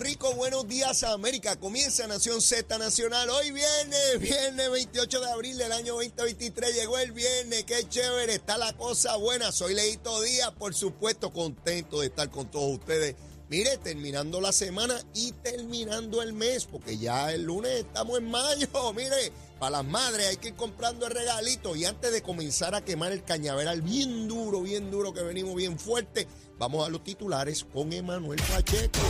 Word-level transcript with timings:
Rico, 0.00 0.32
buenos 0.34 0.68
días 0.68 1.02
América. 1.02 1.56
Comienza 1.56 2.06
Nación 2.06 2.40
Z 2.40 2.78
Nacional. 2.78 3.28
Hoy 3.30 3.50
viernes, 3.50 4.20
viernes 4.20 4.70
28 4.70 5.20
de 5.20 5.30
abril 5.30 5.58
del 5.58 5.72
año 5.72 5.94
2023. 5.94 6.74
Llegó 6.74 6.98
el 6.98 7.12
viernes, 7.12 7.64
qué 7.64 7.88
chévere, 7.88 8.34
está 8.34 8.58
la 8.58 8.72
cosa 8.74 9.16
buena. 9.16 9.50
Soy 9.50 9.74
Leito 9.74 10.20
Díaz, 10.22 10.52
por 10.52 10.74
supuesto, 10.74 11.32
contento 11.32 12.00
de 12.00 12.06
estar 12.06 12.30
con 12.30 12.48
todos 12.50 12.78
ustedes. 12.78 13.16
Mire, 13.48 13.78
terminando 13.78 14.40
la 14.40 14.52
semana 14.52 14.94
y 15.14 15.32
terminando 15.32 16.22
el 16.22 16.32
mes, 16.32 16.66
porque 16.66 16.98
ya 16.98 17.32
el 17.32 17.42
lunes 17.42 17.80
estamos 17.80 18.18
en 18.18 18.30
mayo. 18.30 18.68
Mire, 18.94 19.32
para 19.58 19.78
las 19.78 19.84
madres 19.84 20.28
hay 20.28 20.36
que 20.36 20.48
ir 20.48 20.54
comprando 20.54 21.06
el 21.06 21.12
regalito. 21.12 21.74
Y 21.74 21.86
antes 21.86 22.12
de 22.12 22.22
comenzar 22.22 22.74
a 22.74 22.84
quemar 22.84 23.10
el 23.10 23.24
cañaveral 23.24 23.82
bien 23.82 24.28
duro, 24.28 24.62
bien 24.62 24.90
duro, 24.90 25.12
que 25.12 25.22
venimos 25.22 25.56
bien 25.56 25.78
fuerte, 25.78 26.28
vamos 26.58 26.86
a 26.86 26.90
los 26.90 27.02
titulares 27.02 27.64
con 27.64 27.92
Emanuel 27.92 28.40
Pacheco. 28.42 29.00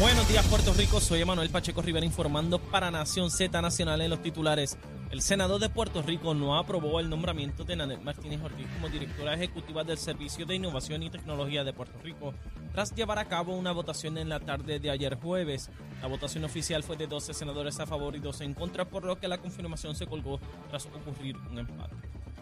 Buenos 0.00 0.28
días 0.28 0.46
Puerto 0.48 0.72
Rico, 0.74 1.00
soy 1.00 1.20
Emanuel 1.20 1.50
Pacheco 1.50 1.80
Rivera 1.80 2.04
informando 2.04 2.58
para 2.58 2.90
Nación 2.90 3.30
Z 3.30 3.60
Nacional 3.62 4.00
en 4.00 4.10
los 4.10 4.22
titulares. 4.22 4.76
El 5.10 5.22
senador 5.22 5.60
de 5.60 5.68
Puerto 5.68 6.02
Rico 6.02 6.34
no 6.34 6.58
aprobó 6.58 6.98
el 6.98 7.08
nombramiento 7.08 7.64
de 7.64 7.76
Nanet 7.76 8.02
Martínez 8.02 8.40
Ortiz 8.42 8.66
como 8.74 8.88
directora 8.88 9.34
ejecutiva 9.34 9.84
del 9.84 9.98
Servicio 9.98 10.46
de 10.46 10.56
Innovación 10.56 11.02
y 11.02 11.10
Tecnología 11.10 11.62
de 11.62 11.72
Puerto 11.72 11.98
Rico, 12.02 12.34
tras 12.72 12.94
llevar 12.94 13.18
a 13.18 13.28
cabo 13.28 13.54
una 13.54 13.72
votación 13.72 14.18
en 14.18 14.28
la 14.28 14.40
tarde 14.40 14.80
de 14.80 14.90
ayer 14.90 15.16
jueves. 15.16 15.70
La 16.00 16.08
votación 16.08 16.44
oficial 16.44 16.82
fue 16.82 16.96
de 16.96 17.06
12 17.06 17.34
senadores 17.34 17.78
a 17.78 17.86
favor 17.86 18.16
y 18.16 18.20
12 18.20 18.44
en 18.44 18.54
contra, 18.54 18.86
por 18.86 19.04
lo 19.04 19.20
que 19.20 19.28
la 19.28 19.38
confirmación 19.38 19.94
se 19.94 20.06
colgó 20.06 20.40
tras 20.68 20.86
ocurrir 20.86 21.36
un 21.36 21.58
empate. 21.58 21.94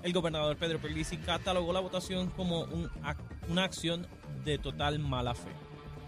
El 0.02 0.12
gobernador 0.12 0.56
Pedro 0.56 0.78
Pelisi 0.78 1.19
catalogó 1.19 1.72
la 1.72 1.80
votación 1.80 2.30
como 2.30 2.60
un, 2.62 2.88
una 3.48 3.64
acción 3.64 4.06
de 4.44 4.58
total 4.58 4.98
mala 4.98 5.34
fe. 5.34 5.50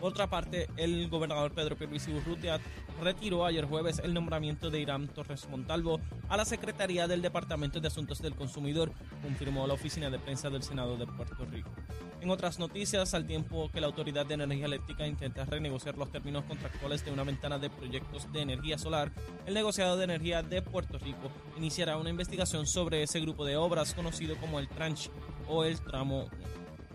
Por 0.03 0.11
otra 0.11 0.29
parte, 0.29 0.69
el 0.77 1.09
gobernador 1.09 1.53
Pedro 1.53 1.77
Pierluisi 1.77 2.13
Urrutia 2.13 2.59
retiró 3.01 3.47
ayer 3.47 3.67
jueves 3.67 4.01
el 4.03 4.13
nombramiento 4.13 4.69
de 4.69 4.81
Irán 4.81 5.07
Torres 5.07 5.49
Montalvo 5.49 6.01
a 6.29 6.37
la 6.37 6.45
Secretaría 6.45 7.07
del 7.07 7.23
Departamento 7.23 7.79
de 7.79 7.87
Asuntos 7.87 8.21
del 8.21 8.35
Consumidor, 8.35 8.91
confirmó 9.23 9.65
la 9.65 9.75
oficina 9.75 10.11
de 10.11 10.19
prensa 10.19 10.51
del 10.51 10.65
Senado 10.65 10.97
de 10.97 11.07
Puerto 11.07 11.45
Rico. 11.45 11.71
En 12.21 12.31
otras 12.31 12.59
noticias, 12.59 13.15
al 13.15 13.29
tiempo 13.29 13.71
que 13.73 13.81
la 13.81 13.87
Autoridad 13.87 14.27
de 14.27 14.35
Energía 14.35 14.67
Eléctrica 14.67 15.07
intenta 15.07 15.45
renegociar 15.45 15.97
los 15.97 16.11
términos 16.11 16.43
contractuales 16.47 17.05
de 17.05 17.13
una 17.13 17.23
ventana 17.23 17.61
de 17.61 17.71
proyectos 17.71 18.33
de 18.33 18.43
energía 18.43 18.79
solar, 18.79 19.13
el 19.47 19.55
negociado 19.55 19.97
de 19.97 20.03
energía 20.03 20.43
de 20.43 20.63
Puerto 20.63 20.99
Rico 20.99 21.31
iniciará 21.57 21.97
una 21.97 22.11
investigación 22.11 22.67
sobre 22.67 23.05
ese 23.05 23.21
grupo 23.21 23.45
de 23.45 23.57
obras 23.57 23.95
conocido 23.95 24.37
como 24.39 24.59
el 24.59 24.69
tranche 24.69 25.13
o 25.47 25.63
el 25.63 25.81
tramo 25.81 26.29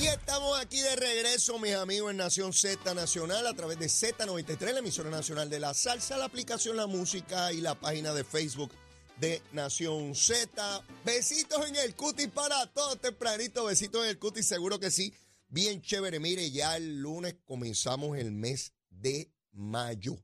Y 0.00 0.06
estamos 0.06 0.56
aquí 0.60 0.80
de 0.80 0.94
regreso, 0.94 1.58
mis 1.58 1.74
amigos, 1.74 2.12
en 2.12 2.18
Nación 2.18 2.52
Z 2.52 2.94
Nacional 2.94 3.44
a 3.48 3.54
través 3.54 3.80
de 3.80 3.86
Z93, 3.86 4.72
la 4.72 4.78
emisora 4.78 5.10
nacional 5.10 5.50
de 5.50 5.58
la 5.58 5.74
salsa, 5.74 6.16
la 6.16 6.26
aplicación 6.26 6.76
La 6.76 6.86
Música 6.86 7.52
y 7.52 7.60
la 7.60 7.74
página 7.74 8.14
de 8.14 8.22
Facebook 8.22 8.70
de 9.18 9.42
Nación 9.52 10.14
Z. 10.14 10.84
Besitos 11.04 11.68
en 11.68 11.74
el 11.74 11.96
cutis 11.96 12.28
para 12.28 12.64
todos 12.68 13.00
tempranito, 13.00 13.64
besitos 13.64 14.04
en 14.04 14.10
el 14.10 14.20
cutis, 14.20 14.46
seguro 14.46 14.78
que 14.78 14.92
sí. 14.92 15.12
Bien 15.48 15.82
chévere, 15.82 16.20
mire, 16.20 16.48
ya 16.52 16.76
el 16.76 17.00
lunes 17.00 17.34
comenzamos 17.44 18.18
el 18.18 18.30
mes 18.30 18.74
de 18.90 19.32
mayo. 19.50 20.16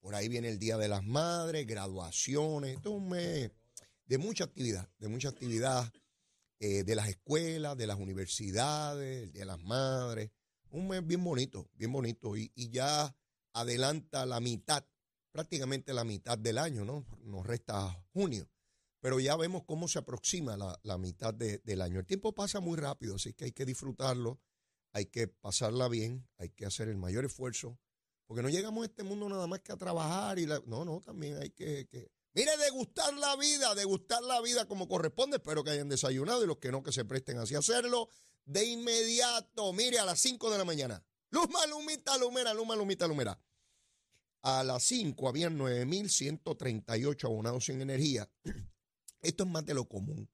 Por 0.00 0.14
ahí 0.14 0.28
viene 0.28 0.50
el 0.50 0.58
Día 0.58 0.76
de 0.76 0.88
las 0.88 1.02
Madres, 1.02 1.66
graduaciones, 1.66 2.76
esto 2.76 2.90
es 2.90 2.96
un 2.96 3.08
mes 3.08 3.52
de 4.04 4.18
mucha 4.18 4.44
actividad, 4.44 4.86
de 4.98 5.08
mucha 5.08 5.30
actividad 5.30 5.90
eh, 6.60 6.82
de 6.82 6.96
las 6.96 7.08
escuelas, 7.08 7.76
de 7.76 7.86
las 7.86 7.98
universidades, 7.98 9.32
de 9.32 9.44
las 9.44 9.60
madres. 9.60 10.30
Un 10.70 10.88
mes 10.88 11.06
bien 11.06 11.22
bonito, 11.22 11.70
bien 11.74 11.92
bonito. 11.92 12.36
Y, 12.36 12.50
ya 12.70 13.14
adelanta 13.52 14.26
la 14.26 14.40
mitad, 14.40 14.84
prácticamente 15.30 15.94
la 15.94 16.02
mitad 16.02 16.36
del 16.36 16.58
año, 16.58 16.84
¿no? 16.84 17.06
Nos 17.22 17.46
resta 17.46 18.04
junio. 18.12 18.48
Pero 19.00 19.20
ya 19.20 19.36
vemos 19.36 19.62
cómo 19.64 19.86
se 19.86 20.00
aproxima 20.00 20.56
la, 20.56 20.98
mitad 20.98 21.32
del 21.32 21.80
año. 21.80 22.00
El 22.00 22.06
tiempo 22.06 22.34
pasa 22.34 22.58
muy 22.58 22.76
rápido, 22.76 23.14
así 23.14 23.32
que 23.34 23.44
hay 23.44 23.52
que 23.52 23.64
disfrutarlo, 23.64 24.40
hay 24.92 25.06
que 25.06 25.28
pasarla 25.28 25.88
bien, 25.88 26.26
hay 26.38 26.50
que 26.50 26.66
hacer 26.66 26.88
el 26.88 26.96
mayor 26.96 27.24
esfuerzo, 27.24 27.78
porque 28.26 28.42
no 28.42 28.48
llegamos 28.48 28.82
a 28.82 28.86
este 28.86 29.04
mundo 29.04 29.28
nada 29.28 29.46
más 29.46 29.60
que 29.60 29.70
a 29.70 29.76
trabajar 29.76 30.40
y 30.40 30.46
no, 30.46 30.84
no, 30.84 31.00
también 31.00 31.36
hay 31.40 31.50
que 31.50 31.86
Mire, 32.38 32.56
degustar 32.56 33.12
la 33.14 33.34
vida, 33.34 33.74
degustar 33.74 34.22
la 34.22 34.40
vida 34.40 34.64
como 34.68 34.86
corresponde. 34.86 35.38
Espero 35.38 35.64
que 35.64 35.70
hayan 35.70 35.88
desayunado 35.88 36.44
y 36.44 36.46
los 36.46 36.58
que 36.58 36.70
no, 36.70 36.84
que 36.84 36.92
se 36.92 37.04
presten 37.04 37.36
así 37.38 37.56
a 37.56 37.58
hacerlo. 37.58 38.08
De 38.44 38.64
inmediato, 38.64 39.72
mire, 39.72 39.98
a 39.98 40.04
las 40.04 40.20
5 40.20 40.48
de 40.52 40.58
la 40.58 40.64
mañana. 40.64 41.04
Luma, 41.30 41.66
lumita, 41.66 42.16
lumera, 42.16 42.54
luma, 42.54 42.76
lumita, 42.76 43.08
lumera. 43.08 43.42
A 44.42 44.62
las 44.62 44.84
5 44.84 45.28
habían 45.28 45.58
9.138 45.58 47.24
abonados 47.24 47.64
sin 47.64 47.80
energía. 47.80 48.30
Esto 49.20 49.42
es 49.42 49.50
más 49.50 49.66
de 49.66 49.74
lo 49.74 49.88
común. 49.88 50.30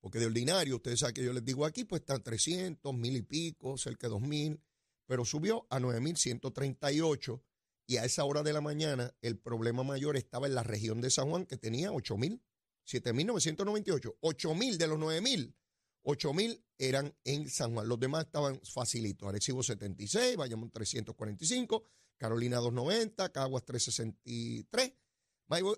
Porque 0.00 0.18
de 0.18 0.26
ordinario, 0.26 0.74
ustedes 0.74 0.98
saben 0.98 1.14
que 1.14 1.22
yo 1.22 1.32
les 1.32 1.44
digo 1.44 1.64
aquí, 1.64 1.84
pues 1.84 2.00
están 2.00 2.20
300, 2.20 2.92
mil 2.94 3.14
y 3.14 3.22
pico, 3.22 3.78
cerca 3.78 4.08
de 4.08 4.14
2.000. 4.14 4.60
Pero 5.06 5.24
subió 5.24 5.68
a 5.70 5.78
9.138 5.78 7.40
y 7.86 7.98
a 7.98 8.04
esa 8.04 8.24
hora 8.24 8.42
de 8.42 8.52
la 8.52 8.60
mañana 8.60 9.14
el 9.20 9.38
problema 9.38 9.82
mayor 9.82 10.16
estaba 10.16 10.46
en 10.46 10.54
la 10.54 10.62
región 10.62 11.00
de 11.00 11.10
San 11.10 11.28
Juan, 11.30 11.46
que 11.46 11.56
tenía 11.56 11.92
8 11.92 12.16
mil, 12.16 12.42
7.998. 12.86 14.16
8 14.20 14.54
mil 14.54 14.78
de 14.78 14.86
los 14.86 14.98
9 14.98 15.20
mil, 15.20 15.56
8 16.02 16.34
mil 16.34 16.64
eran 16.78 17.14
en 17.24 17.48
San 17.48 17.74
Juan. 17.74 17.88
Los 17.88 18.00
demás 18.00 18.26
estaban 18.26 18.60
facilitos. 18.62 19.28
Arecibo 19.28 19.62
76, 19.62 20.36
Bayamón 20.36 20.70
345, 20.70 21.84
Carolina 22.16 22.56
290, 22.56 23.32
Caguas 23.32 23.64
363. 23.64 24.92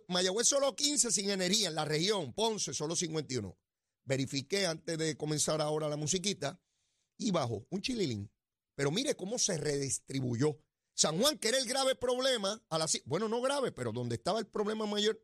Mayagüez 0.08 0.46
solo 0.46 0.74
15 0.74 1.10
sin 1.10 1.30
energía 1.30 1.68
en 1.68 1.74
la 1.74 1.84
región, 1.84 2.32
Ponce 2.32 2.72
solo 2.72 2.94
51. 2.94 3.56
Verifiqué 4.04 4.66
antes 4.66 4.96
de 4.96 5.16
comenzar 5.16 5.60
ahora 5.60 5.88
la 5.88 5.96
musiquita 5.96 6.60
y 7.18 7.32
bajo 7.32 7.66
un 7.70 7.82
chililín. 7.82 8.30
Pero 8.76 8.90
mire 8.90 9.16
cómo 9.16 9.38
se 9.38 9.58
redistribuyó. 9.58 10.60
San 10.96 11.20
Juan, 11.20 11.36
que 11.36 11.48
era 11.48 11.58
el 11.58 11.66
grave 11.66 11.94
problema, 11.94 12.64
a 12.70 12.78
la, 12.78 12.86
bueno, 13.04 13.28
no 13.28 13.42
grave, 13.42 13.70
pero 13.70 13.92
donde 13.92 14.14
estaba 14.14 14.38
el 14.38 14.46
problema 14.46 14.86
mayor, 14.86 15.22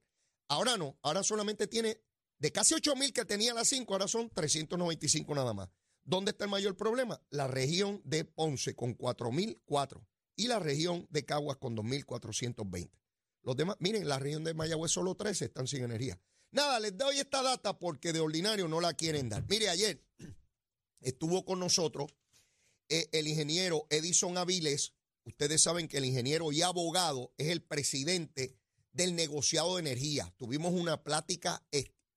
ahora 0.48 0.76
no, 0.76 0.98
ahora 1.00 1.22
solamente 1.22 1.66
tiene, 1.66 1.98
de 2.38 2.52
casi 2.52 2.74
8 2.74 2.94
mil 2.94 3.10
que 3.14 3.24
tenía 3.24 3.54
las 3.54 3.68
5, 3.68 3.90
ahora 3.90 4.06
son 4.06 4.28
395 4.28 5.34
nada 5.34 5.54
más. 5.54 5.70
¿Dónde 6.04 6.32
está 6.32 6.44
el 6.44 6.50
mayor 6.50 6.76
problema? 6.76 7.22
La 7.30 7.46
región 7.46 8.02
de 8.04 8.26
Ponce 8.26 8.76
con 8.76 8.98
4.004 8.98 10.04
y 10.36 10.48
la 10.48 10.58
región 10.58 11.06
de 11.08 11.24
Caguas 11.24 11.56
con 11.56 11.74
2.420. 11.74 12.90
Los 13.42 13.56
demás, 13.56 13.76
miren, 13.78 14.06
la 14.06 14.18
región 14.18 14.44
de 14.44 14.52
Mayagüez 14.52 14.92
solo 14.92 15.14
13 15.14 15.46
están 15.46 15.66
sin 15.66 15.84
energía. 15.84 16.20
Nada, 16.50 16.80
les 16.80 16.94
doy 16.98 17.18
esta 17.18 17.42
data 17.42 17.78
porque 17.78 18.12
de 18.12 18.20
ordinario 18.20 18.68
no 18.68 18.82
la 18.82 18.92
quieren 18.92 19.30
dar. 19.30 19.42
Mire, 19.48 19.70
ayer 19.70 20.04
estuvo 21.00 21.46
con 21.46 21.60
nosotros 21.60 22.14
eh, 22.90 23.08
el 23.12 23.26
ingeniero 23.26 23.86
Edison 23.88 24.36
Aviles, 24.36 24.92
Ustedes 25.24 25.62
saben 25.62 25.88
que 25.88 25.98
el 25.98 26.04
ingeniero 26.04 26.52
y 26.52 26.62
abogado 26.62 27.32
es 27.38 27.48
el 27.48 27.62
presidente 27.62 28.56
del 28.92 29.14
negociado 29.14 29.76
de 29.76 29.80
energía. 29.80 30.34
Tuvimos 30.36 30.72
una 30.72 31.02
plática 31.02 31.66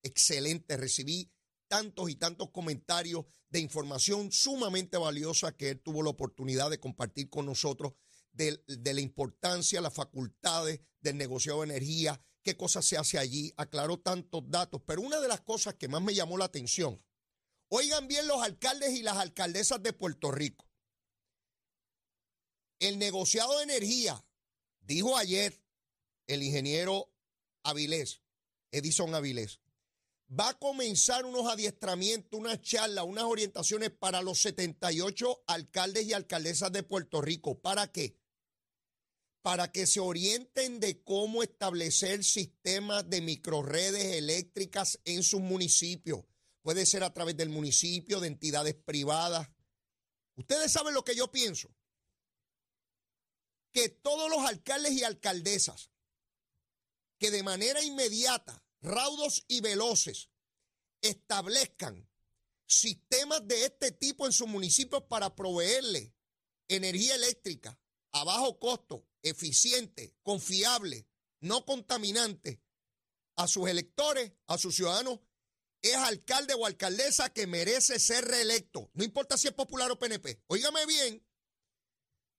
excelente, 0.01 0.77
recibí 0.77 1.31
tantos 1.67 2.09
y 2.09 2.15
tantos 2.15 2.51
comentarios 2.51 3.25
de 3.49 3.59
información 3.59 4.31
sumamente 4.31 4.97
valiosa 4.97 5.55
que 5.55 5.71
él 5.71 5.81
tuvo 5.81 6.03
la 6.03 6.09
oportunidad 6.09 6.69
de 6.69 6.79
compartir 6.79 7.29
con 7.29 7.45
nosotros 7.45 7.93
de, 8.35 8.61
la 8.67 9.01
importancia, 9.01 9.81
las 9.81 9.93
facultades 9.93 10.81
del 10.99 11.17
negociado 11.17 11.61
de 11.61 11.65
energía, 11.65 12.21
qué 12.43 12.57
cosas 12.57 12.85
se 12.85 12.97
hace 12.97 13.17
allí, 13.17 13.53
aclaró 13.57 13.99
tantos 13.99 14.43
datos, 14.49 14.81
pero 14.85 15.01
una 15.01 15.19
de 15.19 15.27
las 15.27 15.41
cosas 15.41 15.75
que 15.75 15.87
más 15.87 16.01
me 16.01 16.13
llamó 16.13 16.37
la 16.37 16.45
atención, 16.45 17.01
oigan 17.69 18.07
bien 18.07 18.27
los 18.27 18.41
alcaldes 18.41 18.91
y 18.91 19.03
las 19.03 19.17
alcaldesas 19.17 19.81
de 19.81 19.93
Puerto 19.93 20.31
Rico, 20.31 20.64
el 22.79 22.99
negociado 22.99 23.57
de 23.57 23.63
energía, 23.63 24.25
dijo 24.81 25.17
ayer 25.17 25.61
el 26.27 26.43
ingeniero 26.43 27.11
Avilés, 27.63 28.21
Edison 28.71 29.13
Avilés, 29.15 29.59
va 30.27 30.49
a 30.49 30.59
comenzar 30.59 31.25
unos 31.25 31.47
adiestramientos, 31.47 32.39
unas 32.39 32.61
charlas, 32.61 33.05
unas 33.05 33.25
orientaciones 33.25 33.91
para 33.91 34.21
los 34.21 34.41
78 34.41 35.43
alcaldes 35.47 36.05
y 36.05 36.13
alcaldesas 36.13 36.71
de 36.71 36.83
Puerto 36.83 37.21
Rico. 37.21 37.59
¿Para 37.59 37.91
qué? 37.91 38.17
para 39.45 39.71
que 39.71 39.85
se 39.85 39.99
orienten 39.99 40.79
de 40.79 41.03
cómo 41.03 41.43
establecer 41.43 42.23
sistemas 42.23 43.07
de 43.07 43.21
microredes 43.21 44.15
eléctricas 44.15 44.99
en 45.05 45.21
sus 45.21 45.39
municipios. 45.39 46.25
Puede 46.63 46.87
ser 46.87 47.03
a 47.03 47.13
través 47.13 47.37
del 47.37 47.49
municipio, 47.49 48.19
de 48.19 48.27
entidades 48.27 48.73
privadas. 48.73 49.47
Ustedes 50.33 50.71
saben 50.71 50.95
lo 50.95 51.03
que 51.03 51.15
yo 51.15 51.31
pienso. 51.31 51.69
Que 53.75 53.89
todos 53.89 54.29
los 54.29 54.39
alcaldes 54.39 54.93
y 54.93 55.03
alcaldesas 55.03 55.91
que 57.19 57.29
de 57.29 57.43
manera 57.43 57.83
inmediata, 57.83 58.63
raudos 58.79 59.43
y 59.49 59.59
veloces, 59.59 60.29
establezcan 61.01 62.09
sistemas 62.65 63.45
de 63.45 63.65
este 63.65 63.91
tipo 63.91 64.25
en 64.25 64.31
sus 64.31 64.47
municipios 64.47 65.03
para 65.03 65.35
proveerle 65.35 66.15
energía 66.69 67.15
eléctrica 67.15 67.77
a 68.13 68.23
bajo 68.23 68.59
costo, 68.59 69.09
eficiente, 69.21 70.15
confiable, 70.23 71.09
no 71.41 71.65
contaminante 71.65 72.61
a 73.35 73.45
sus 73.45 73.67
electores, 73.67 74.31
a 74.47 74.57
sus 74.57 74.77
ciudadanos, 74.77 75.19
es 75.81 75.95
alcalde 75.95 76.53
o 76.53 76.65
alcaldesa 76.65 77.29
que 77.33 77.45
merece 77.45 77.99
ser 77.99 78.23
reelecto. 78.23 78.89
No 78.93 79.03
importa 79.03 79.37
si 79.37 79.49
es 79.49 79.53
popular 79.53 79.91
o 79.91 79.99
PNP. 79.99 80.41
Óigame 80.47 80.85
bien, 80.85 81.27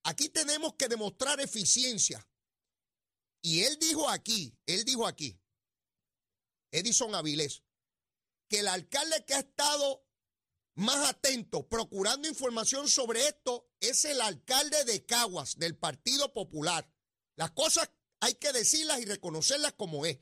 aquí 0.07 0.29
tenemos 0.29 0.75
que 0.75 0.87
demostrar 0.87 1.39
eficiencia. 1.41 2.25
Y 3.41 3.63
él 3.63 3.77
dijo 3.77 4.09
aquí, 4.09 4.57
él 4.65 4.85
dijo 4.85 5.05
aquí, 5.05 5.37
Edison 6.71 7.13
Avilés, 7.13 7.63
que 8.47 8.59
el 8.59 8.69
alcalde 8.69 9.25
que 9.25 9.33
ha 9.33 9.39
estado 9.39 10.05
más 10.75 11.09
atento, 11.09 11.67
procurando 11.67 12.27
información 12.27 12.87
sobre 12.87 13.27
esto, 13.27 13.69
es 13.81 14.05
el 14.05 14.21
alcalde 14.21 14.85
de 14.85 15.05
Caguas, 15.05 15.57
del 15.57 15.77
Partido 15.77 16.33
Popular. 16.33 16.89
Las 17.35 17.51
cosas 17.51 17.89
hay 18.21 18.35
que 18.35 18.53
decirlas 18.53 19.01
y 19.01 19.05
reconocerlas 19.05 19.73
como 19.73 20.05
es. 20.05 20.19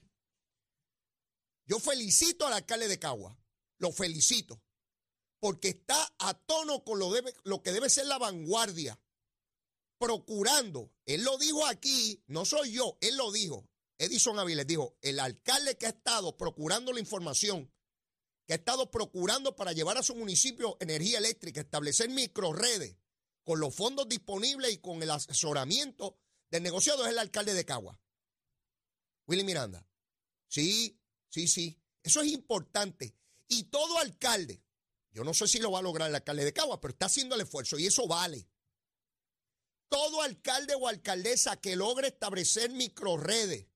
Yo 1.68 1.80
felicito 1.80 2.48
al 2.48 2.54
alcalde 2.54 2.88
de 2.88 3.00
Caguas, 3.00 3.38
lo 3.78 3.92
felicito, 3.92 4.64
porque 5.40 5.70
está 5.70 6.16
a 6.18 6.34
tono 6.34 6.84
con 6.84 6.98
lo, 6.98 7.12
lo 7.44 7.62
que 7.62 7.72
debe 7.72 7.90
ser 7.90 8.08
la 8.08 8.18
vanguardia, 8.18 9.00
procurando, 10.06 10.92
él 11.08 11.24
lo 11.24 11.36
dijo 11.40 11.66
aquí, 11.66 12.24
no 12.28 12.46
soy 12.46 12.74
yo, 12.74 12.96
él 13.02 13.18
lo 13.18 13.32
dijo, 13.32 13.68
Edison 13.98 14.38
Aviles 14.38 14.68
dijo, 14.68 14.96
el 15.02 15.20
alcalde 15.20 15.78
que 15.80 15.88
ha 15.88 15.90
estado 15.90 16.38
procurando 16.38 16.94
la 16.94 17.00
información 17.00 17.72
que 18.46 18.54
ha 18.54 18.58
estado 18.58 18.92
procurando 18.92 19.56
para 19.56 19.72
llevar 19.72 19.98
a 19.98 20.04
su 20.04 20.14
municipio 20.14 20.78
energía 20.80 21.18
eléctrica, 21.18 21.62
establecer 21.62 22.10
microredes 22.10 22.96
con 23.44 23.60
los 23.60 23.74
fondos 23.74 24.08
disponibles 24.08 24.74
y 24.74 24.78
con 24.78 25.02
el 25.02 25.10
asesoramiento 25.10 26.20
del 26.52 26.62
negociado 26.62 27.04
es 27.06 27.12
el 27.12 27.18
alcalde 27.18 27.56
de 27.56 27.66
Cagua. 27.66 28.00
Willy 29.26 29.44
Miranda. 29.44 29.88
Sí, 30.48 31.02
sí, 31.30 31.48
sí. 31.48 31.82
Eso 32.04 32.22
es 32.22 32.28
importante. 32.28 33.16
Y 33.48 33.64
todo 33.64 33.98
alcalde, 33.98 34.64
yo 35.12 35.24
no 35.24 35.34
sé 35.34 35.48
si 35.48 35.58
lo 35.58 35.72
va 35.72 35.80
a 35.80 35.82
lograr 35.82 36.10
el 36.10 36.16
alcalde 36.16 36.46
de 36.46 36.54
Cagua, 36.54 36.80
pero 36.80 36.92
está 36.92 37.08
haciendo 37.08 37.34
el 37.34 37.42
esfuerzo 37.42 37.80
y 37.80 37.88
eso 37.88 38.08
vale. 38.08 38.48
Todo 39.90 40.22
alcalde 40.22 40.76
o 40.76 40.88
alcaldesa 40.88 41.58
que 41.58 41.76
logre 41.76 42.08
establecer 42.08 42.72
microredes 42.72 43.68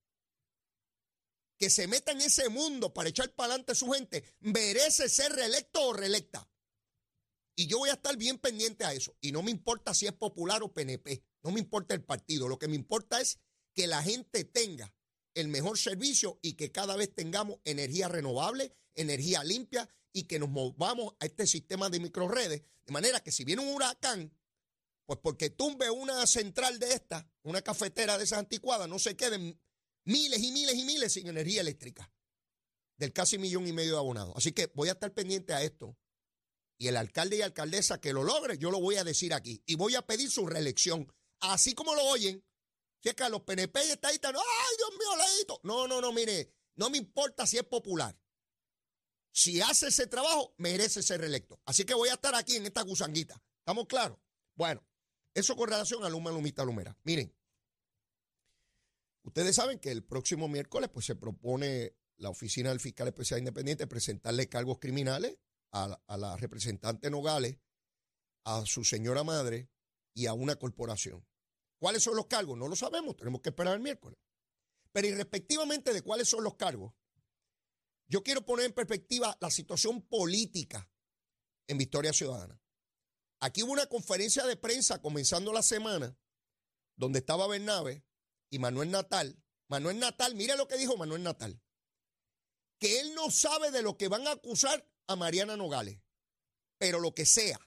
que 1.60 1.70
se 1.70 1.88
meta 1.88 2.14
en 2.14 2.22
ese 2.22 2.48
mundo 2.48 2.94
para 2.94 3.10
echar 3.10 3.30
para 3.36 3.50
adelante 3.50 3.74
a 3.74 3.76
su 3.76 3.92
gente, 3.92 4.24
merece 4.40 5.10
ser 5.10 5.34
reelecto 5.34 5.88
o 5.88 5.94
reelecta. 5.94 6.50
Y 7.54 7.68
yo 7.68 7.80
voy 7.80 7.90
a 7.90 7.94
estar 7.94 8.16
bien 8.16 8.38
pendiente 8.38 8.86
a 8.86 8.94
eso. 8.94 9.18
Y 9.20 9.34
no 9.34 9.44
me 9.44 9.52
importa 9.52 9.94
si 9.94 10.08
es 10.08 10.14
popular 10.14 10.64
o 10.64 10.74
PNP, 10.74 11.22
no 11.44 11.52
me 11.52 11.60
importa 11.60 11.94
el 11.94 12.02
partido. 12.02 12.48
Lo 12.48 12.58
que 12.58 12.70
me 12.70 12.76
importa 12.76 13.20
es 13.20 13.40
que 13.76 13.88
la 13.88 14.02
gente 14.02 14.46
tenga 14.46 14.96
el 15.34 15.50
mejor 15.50 15.78
servicio 15.78 16.40
y 16.42 16.54
que 16.54 16.72
cada 16.72 16.96
vez 16.96 17.14
tengamos 17.14 17.60
energía 17.66 18.08
renovable, 18.08 18.74
energía 18.96 19.44
limpia 19.44 19.90
y 20.14 20.24
que 20.24 20.40
nos 20.40 20.50
movamos 20.50 21.16
a 21.20 21.26
este 21.26 21.46
sistema 21.46 21.90
de 21.90 22.00
microredes. 22.00 22.64
De 22.86 22.94
manera 22.94 23.20
que 23.20 23.34
si 23.34 23.44
viene 23.44 23.62
un 23.62 23.76
huracán, 23.76 24.32
pues 25.10 25.22
porque 25.24 25.50
tumbe 25.50 25.90
una 25.90 26.28
central 26.28 26.78
de 26.78 26.94
esta, 26.94 27.28
una 27.42 27.64
cafetera 27.64 28.20
de 28.20 28.26
esas 28.26 28.38
anticuadas, 28.38 28.88
no 28.88 29.00
se 29.00 29.18
queden 29.18 29.60
miles 30.04 30.40
y 30.44 30.52
miles 30.52 30.76
y 30.76 30.84
miles 30.84 31.14
sin 31.14 31.26
energía 31.26 31.62
eléctrica 31.62 32.14
del 32.96 33.12
casi 33.12 33.40
millón 33.40 33.68
y 33.68 33.74
medio 33.74 33.94
de 33.94 33.98
abonados. 33.98 34.36
Así 34.38 34.52
que 34.52 34.68
voy 34.76 34.88
a 34.90 34.92
estar 34.92 35.12
pendiente 35.12 35.56
a 35.56 35.64
esto. 35.64 35.98
Y 36.78 36.90
el 36.90 36.96
alcalde 36.96 37.38
y 37.38 37.42
alcaldesa 37.42 38.00
que 38.00 38.14
lo 38.14 38.24
logre, 38.24 38.60
yo 38.60 38.70
lo 38.70 38.80
voy 38.80 38.98
a 38.98 39.04
decir 39.04 39.34
aquí. 39.34 39.64
Y 39.66 39.78
voy 39.78 39.96
a 39.96 40.06
pedir 40.06 40.30
su 40.30 40.46
reelección. 40.46 41.12
Así 41.40 41.74
como 41.74 41.96
lo 41.96 42.04
oyen. 42.04 42.46
Si 43.02 43.10
es 43.10 43.16
que 43.16 43.24
a 43.24 43.30
los 43.30 43.42
PNP 43.42 43.88
y 43.88 43.90
estadistas, 43.90 44.32
no, 44.32 44.40
ay, 44.40 44.76
Dios 44.78 44.92
mío, 44.92 45.26
leíto. 45.26 45.60
No, 45.64 45.88
no, 45.88 46.02
no, 46.02 46.12
mire, 46.12 46.54
no 46.76 46.92
me 46.92 47.00
importa 47.00 47.48
si 47.48 47.58
es 47.58 47.64
popular. 47.64 48.16
Si 49.32 49.60
hace 49.60 49.88
ese 49.88 50.06
trabajo, 50.06 50.54
merece 50.58 51.02
ser 51.02 51.20
reelecto. 51.22 51.60
Así 51.66 51.84
que 51.84 51.96
voy 51.96 52.10
a 52.10 52.14
estar 52.14 52.36
aquí 52.36 52.58
en 52.58 52.68
esta 52.68 52.84
gusanguita. 52.84 53.42
¿Estamos 53.58 53.88
claros? 53.88 54.20
Bueno, 54.54 54.86
eso 55.34 55.56
con 55.56 55.70
relación 55.70 56.04
a 56.04 56.10
Luma 56.10 56.32
Lumita 56.32 56.64
Lumera. 56.64 56.98
Miren, 57.04 57.34
Ustedes 59.24 59.56
saben 59.56 59.80
que 59.80 59.92
el 59.92 60.04
próximo 60.04 60.48
miércoles 60.48 60.90
pues, 60.92 61.06
se 61.06 61.16
propone 61.16 61.96
la 62.18 62.30
Oficina 62.30 62.70
del 62.70 62.80
Fiscal 62.80 63.08
Especial 63.08 63.40
Independiente 63.40 63.88
presentarle 63.88 64.50
cargos 64.50 64.80
criminales 64.80 65.38
a, 65.72 66.02
a 66.08 66.18
la 66.18 66.36
representante 66.38 67.10
Nogales, 67.10 67.60
a 68.44 68.66
su 68.66 68.84
señora 68.84 69.24
madre 69.24 69.70
y 70.14 70.26
a 70.26 70.34
una 70.34 70.56
corporación. 70.56 71.26
¿Cuáles 71.78 72.04
son 72.04 72.16
los 72.16 72.26
cargos? 72.26 72.58
No 72.58 72.68
lo 72.68 72.76
sabemos, 72.76 73.16
tenemos 73.16 73.42
que 73.42 73.50
esperar 73.50 73.76
el 73.76 73.82
miércoles. 73.82 74.18
Pero 74.92 75.08
irrespectivamente 75.08 75.94
de 75.94 76.02
cuáles 76.02 76.28
son 76.28 76.44
los 76.44 76.56
cargos, 76.56 76.94
yo 78.08 78.24
quiero 78.24 78.44
poner 78.44 78.66
en 78.66 78.74
perspectiva 78.74 79.38
la 79.40 79.52
situación 79.52 80.02
política 80.02 80.90
en 81.68 81.78
Victoria 81.78 82.12
Ciudadana. 82.12 82.60
Aquí 83.42 83.64
hubo 83.64 83.72
una 83.72 83.88
conferencia 83.88 84.46
de 84.46 84.58
prensa 84.58 85.02
comenzando 85.02 85.54
la 85.54 85.64
semana 85.64 86.18
donde 86.96 87.20
estaba 87.20 87.48
Bernabe 87.48 88.04
y 88.50 88.60
Manuel 88.60 88.92
Natal. 88.92 89.42
Manuel 89.70 90.00
Natal, 90.00 90.36
mire 90.36 90.58
lo 90.58 90.68
que 90.68 90.78
dijo 90.78 90.98
Manuel 90.98 91.24
Natal. 91.24 91.62
Que 92.80 93.00
él 93.00 93.16
no 93.16 93.32
sabe 93.32 93.72
de 93.72 93.82
lo 93.82 93.98
que 93.98 94.10
van 94.10 94.28
a 94.28 94.32
acusar 94.32 94.86
a 95.08 95.16
Mariana 95.16 95.56
Nogales. 95.56 96.02
Pero 96.78 97.00
lo 97.00 97.14
que 97.14 97.26
sea, 97.26 97.60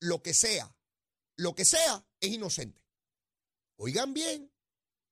lo 0.00 0.22
que 0.22 0.34
sea, 0.34 0.74
lo 1.36 1.54
que 1.54 1.64
sea, 1.64 2.06
es 2.20 2.30
inocente. 2.30 2.84
Oigan 3.76 4.12
bien, 4.12 4.52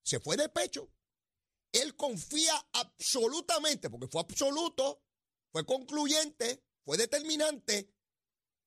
se 0.03 0.21
fue 0.21 0.37
de 0.37 0.49
pecho. 0.49 0.91
Él 1.73 1.97
confía 1.97 2.55
absolutamente, 2.73 3.91
porque 3.91 4.09
fue 4.09 4.23
absoluto, 4.23 5.05
fue 5.53 5.65
concluyente, 5.65 6.65
fue 6.85 6.97
determinante, 6.97 7.95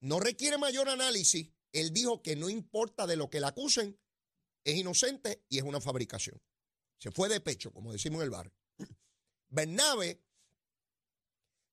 no 0.01 0.19
requiere 0.19 0.57
mayor 0.57 0.89
análisis. 0.89 1.49
Él 1.71 1.93
dijo 1.93 2.21
que 2.21 2.35
no 2.35 2.49
importa 2.49 3.07
de 3.07 3.15
lo 3.15 3.29
que 3.29 3.39
le 3.39 3.47
acusen, 3.47 3.97
es 4.63 4.75
inocente 4.75 5.45
y 5.47 5.57
es 5.57 5.63
una 5.63 5.79
fabricación. 5.79 6.41
Se 6.97 7.11
fue 7.11 7.29
de 7.29 7.39
pecho, 7.39 7.71
como 7.71 7.91
decimos 7.91 8.19
en 8.19 8.25
el 8.25 8.29
barrio. 8.29 8.53
Bernabe 9.49 10.23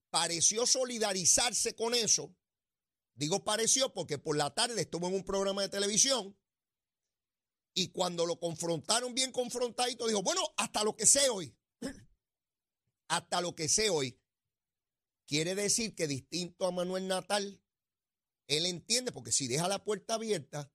pareció 0.09 0.65
solidarizarse 0.65 1.75
con 1.75 1.93
eso. 1.93 2.35
Digo 3.13 3.43
pareció 3.43 3.93
porque 3.93 4.17
por 4.17 4.37
la 4.37 4.53
tarde 4.53 4.81
estuvo 4.81 5.07
en 5.07 5.15
un 5.15 5.25
programa 5.25 5.61
de 5.61 5.69
televisión 5.69 6.37
y 7.73 7.89
cuando 7.89 8.25
lo 8.25 8.39
confrontaron 8.39 9.13
bien 9.13 9.31
confrontadito, 9.31 10.07
dijo, 10.07 10.23
bueno, 10.23 10.41
hasta 10.57 10.83
lo 10.83 10.95
que 10.95 11.05
sé 11.05 11.29
hoy, 11.29 11.55
hasta 13.07 13.41
lo 13.41 13.55
que 13.55 13.67
sé 13.69 13.89
hoy, 13.89 14.19
quiere 15.27 15.55
decir 15.55 15.95
que 15.95 16.07
distinto 16.07 16.65
a 16.65 16.71
Manuel 16.71 17.07
Natal, 17.07 17.61
él 18.49 18.65
entiende, 18.65 19.11
porque 19.11 19.31
si 19.31 19.47
deja 19.47 19.67
la 19.67 19.83
puerta 19.83 20.15
abierta, 20.15 20.73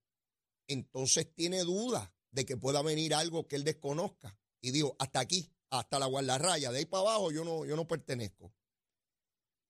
entonces 0.68 1.34
tiene 1.34 1.60
duda 1.60 2.14
de 2.30 2.46
que 2.46 2.56
pueda 2.56 2.80
venir 2.82 3.14
algo 3.14 3.46
que 3.46 3.56
él 3.56 3.64
desconozca. 3.64 4.38
Y 4.60 4.70
digo, 4.70 4.96
hasta 4.98 5.20
aquí, 5.20 5.52
hasta 5.70 5.98
la 5.98 6.06
guardarraya, 6.06 6.72
de 6.72 6.78
ahí 6.78 6.86
para 6.86 7.02
abajo 7.02 7.32
yo 7.32 7.44
no, 7.44 7.66
yo 7.66 7.76
no 7.76 7.86
pertenezco. 7.86 8.54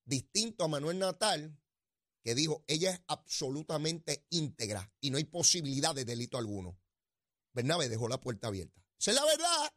Distinto 0.04 0.64
a 0.64 0.68
Manuel 0.68 0.98
Natal, 0.98 1.58
que 2.22 2.34
dijo, 2.34 2.62
ella 2.68 2.90
es 2.90 3.00
absolutamente 3.06 4.26
íntegra 4.30 4.92
y 5.00 5.10
no 5.10 5.16
hay 5.16 5.24
posibilidad 5.24 5.94
de 5.94 6.04
delito 6.04 6.36
alguno. 6.36 6.78
Bernabe 7.52 7.88
dejó 7.88 8.08
la 8.08 8.20
puerta 8.20 8.48
abierta. 8.48 8.84
Esa 8.98 9.12
es 9.12 9.16
la 9.16 9.24
verdad. 9.24 9.74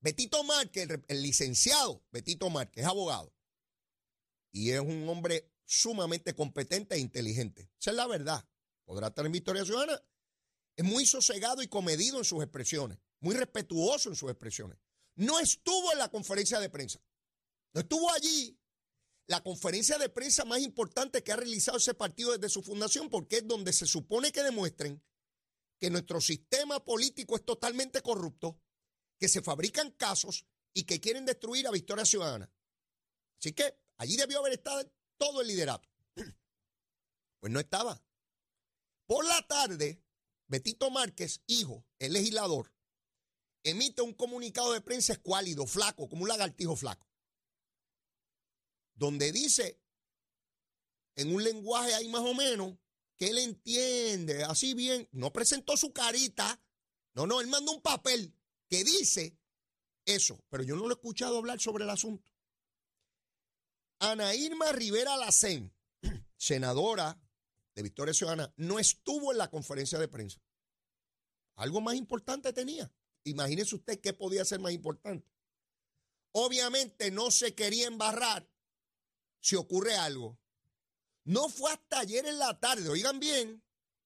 Betito 0.00 0.42
Márquez, 0.42 0.88
el, 0.88 1.04
el 1.08 1.22
licenciado 1.22 2.02
Betito 2.10 2.48
Márquez, 2.48 2.84
es 2.84 2.88
abogado. 2.88 3.34
Y 4.52 4.70
es 4.70 4.80
un 4.80 5.06
hombre 5.08 5.52
sumamente 5.68 6.34
competente 6.34 6.94
e 6.94 6.98
inteligente. 6.98 7.70
Esa 7.78 7.90
es 7.90 7.96
la 7.96 8.06
verdad. 8.06 8.48
Podrá 8.84 9.12
en 9.14 9.32
Victoria 9.32 9.66
Ciudadana. 9.66 10.02
Es 10.74 10.84
muy 10.84 11.04
sosegado 11.04 11.62
y 11.62 11.68
comedido 11.68 12.18
en 12.18 12.24
sus 12.24 12.42
expresiones, 12.42 12.98
muy 13.20 13.34
respetuoso 13.34 14.08
en 14.08 14.16
sus 14.16 14.30
expresiones. 14.30 14.78
No 15.16 15.38
estuvo 15.38 15.92
en 15.92 15.98
la 15.98 16.08
conferencia 16.08 16.58
de 16.58 16.70
prensa. 16.70 17.00
No 17.74 17.82
estuvo 17.82 18.10
allí. 18.12 18.58
La 19.26 19.42
conferencia 19.42 19.98
de 19.98 20.08
prensa 20.08 20.46
más 20.46 20.60
importante 20.60 21.22
que 21.22 21.32
ha 21.32 21.36
realizado 21.36 21.76
ese 21.76 21.92
partido 21.92 22.32
desde 22.32 22.48
su 22.48 22.62
fundación, 22.62 23.10
porque 23.10 23.38
es 23.38 23.46
donde 23.46 23.74
se 23.74 23.86
supone 23.86 24.32
que 24.32 24.42
demuestren 24.42 25.04
que 25.78 25.90
nuestro 25.90 26.20
sistema 26.22 26.82
político 26.82 27.36
es 27.36 27.44
totalmente 27.44 28.00
corrupto, 28.00 28.58
que 29.18 29.28
se 29.28 29.42
fabrican 29.42 29.90
casos 29.90 30.46
y 30.72 30.84
que 30.84 30.98
quieren 30.98 31.26
destruir 31.26 31.66
a 31.66 31.72
Victoria 31.72 32.06
Ciudadana. 32.06 32.50
Así 33.38 33.52
que 33.52 33.78
allí 33.98 34.16
debió 34.16 34.38
haber 34.38 34.54
estado 34.54 34.90
todo 35.18 35.42
el 35.42 35.48
liderato. 35.48 35.88
Pues 37.40 37.52
no 37.52 37.60
estaba. 37.60 38.02
Por 39.06 39.24
la 39.24 39.40
tarde, 39.46 40.02
Betito 40.48 40.90
Márquez, 40.90 41.40
hijo, 41.46 41.86
el 41.98 42.14
legislador, 42.14 42.72
emite 43.62 44.02
un 44.02 44.12
comunicado 44.12 44.72
de 44.72 44.80
prensa 44.80 45.12
escuálido, 45.12 45.66
flaco, 45.66 46.08
como 46.08 46.22
un 46.22 46.28
lagartijo 46.28 46.74
flaco, 46.74 47.06
donde 48.94 49.30
dice, 49.30 49.80
en 51.16 51.34
un 51.34 51.44
lenguaje 51.44 51.94
ahí 51.94 52.08
más 52.08 52.22
o 52.22 52.34
menos, 52.34 52.76
que 53.16 53.28
él 53.28 53.38
entiende, 53.38 54.44
así 54.44 54.74
bien, 54.74 55.08
no 55.12 55.32
presentó 55.32 55.76
su 55.76 55.92
carita, 55.92 56.60
no, 57.14 57.26
no, 57.26 57.40
él 57.40 57.48
mandó 57.48 57.72
un 57.72 57.82
papel 57.82 58.34
que 58.68 58.84
dice 58.84 59.36
eso, 60.04 60.42
pero 60.48 60.62
yo 60.62 60.76
no 60.76 60.82
lo 60.82 60.90
he 60.90 60.94
escuchado 60.94 61.38
hablar 61.38 61.60
sobre 61.60 61.84
el 61.84 61.90
asunto. 61.90 62.30
Ana 64.00 64.34
Irma 64.34 64.72
Rivera 64.72 65.16
Lacén, 65.16 65.74
senadora 66.36 67.20
de 67.74 67.82
Victoria 67.82 68.14
Ciudadana, 68.14 68.52
no 68.56 68.78
estuvo 68.78 69.32
en 69.32 69.38
la 69.38 69.50
conferencia 69.50 69.98
de 69.98 70.08
prensa. 70.08 70.40
Algo 71.56 71.80
más 71.80 71.96
importante 71.96 72.52
tenía. 72.52 72.90
Imagínese 73.24 73.74
usted 73.74 74.00
qué 74.00 74.12
podía 74.12 74.44
ser 74.44 74.60
más 74.60 74.72
importante. 74.72 75.28
Obviamente 76.32 77.10
no 77.10 77.30
se 77.30 77.54
quería 77.54 77.88
embarrar 77.88 78.48
si 79.40 79.56
ocurre 79.56 79.96
algo. 79.96 80.38
No 81.24 81.48
fue 81.48 81.72
hasta 81.72 82.00
ayer 82.00 82.26
en 82.26 82.38
la 82.38 82.58
tarde, 82.58 82.88
oigan 82.88 83.18
bien, 83.18 83.62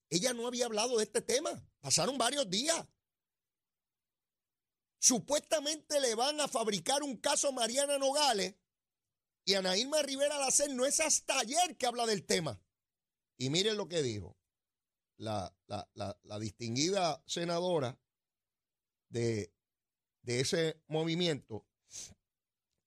ella 0.09 0.33
no 0.33 0.47
había 0.47 0.67
hablado 0.67 0.97
de 0.97 1.05
este 1.05 1.21
tema. 1.21 1.51
Pasaron 1.81 2.19
varios 2.19 2.49
días. 2.49 2.87
Supuestamente 4.99 6.01
le 6.01 6.15
van 6.15 6.41
a 6.41 6.49
fabricar 6.49 7.03
un 7.03 7.17
caso 7.17 7.49
a 7.49 7.53
Mariana 7.53 7.99
Nogales 7.99 8.55
y 9.45 9.55
Ana 9.55 9.77
Irma 9.77 10.03
Rivera 10.03 10.39
Lacen 10.39 10.77
no 10.77 10.87
es 10.87 11.01
hasta 11.01 11.39
ayer 11.39 11.77
que 11.77 11.87
habla 11.87 12.07
del 12.07 12.25
tema. 12.25 12.61
Y 13.37 13.51
miren 13.51 13.77
lo 13.77 13.89
que 13.89 14.03
dijo 14.03 14.37
la, 15.17 15.55
la 15.67 16.39
distinguida 16.39 17.23
senadora 17.27 17.99
de, 19.09 19.53
de 20.23 20.41
ese 20.41 20.81
movimiento, 20.89 21.67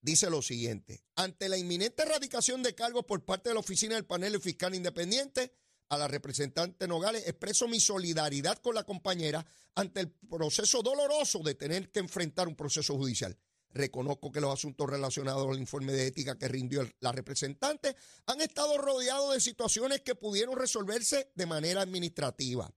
dice 0.01 0.29
lo 0.29 0.41
siguiente. 0.41 1.03
Ante 1.15 1.49
la 1.49 1.57
inminente 1.57 2.03
erradicación 2.03 2.63
de 2.63 2.75
cargos 2.75 3.05
por 3.05 3.23
parte 3.25 3.49
de 3.49 3.55
la 3.55 3.59
oficina 3.59 3.95
del 3.95 4.05
panel 4.05 4.39
fiscal 4.41 4.75
independiente, 4.75 5.53
a 5.89 5.97
la 5.97 6.07
representante 6.07 6.87
Nogales 6.87 7.27
expreso 7.27 7.67
mi 7.67 7.79
solidaridad 7.79 8.57
con 8.57 8.73
la 8.73 8.83
compañera 8.83 9.45
ante 9.75 10.01
el 10.01 10.11
proceso 10.11 10.81
doloroso 10.81 11.39
de 11.39 11.53
tener 11.53 11.91
que 11.91 11.99
enfrentar 11.99 12.47
un 12.47 12.55
proceso 12.55 12.95
judicial. 12.95 13.37
Reconozco 13.75 14.31
que 14.31 14.41
los 14.41 14.51
asuntos 14.51 14.89
relacionados 14.89 15.47
al 15.47 15.59
informe 15.59 15.93
de 15.93 16.07
ética 16.07 16.37
que 16.39 16.47
rindió 16.47 16.89
la 17.01 17.11
representante 17.11 17.95
han 18.25 18.41
estado 18.41 18.77
rodeados 18.79 19.33
de 19.33 19.41
situaciones 19.41 20.01
que 20.01 20.15
pudieron 20.15 20.57
resolverse 20.57 21.31
de 21.35 21.45
manera 21.45 21.81
administrativa. 21.81 22.73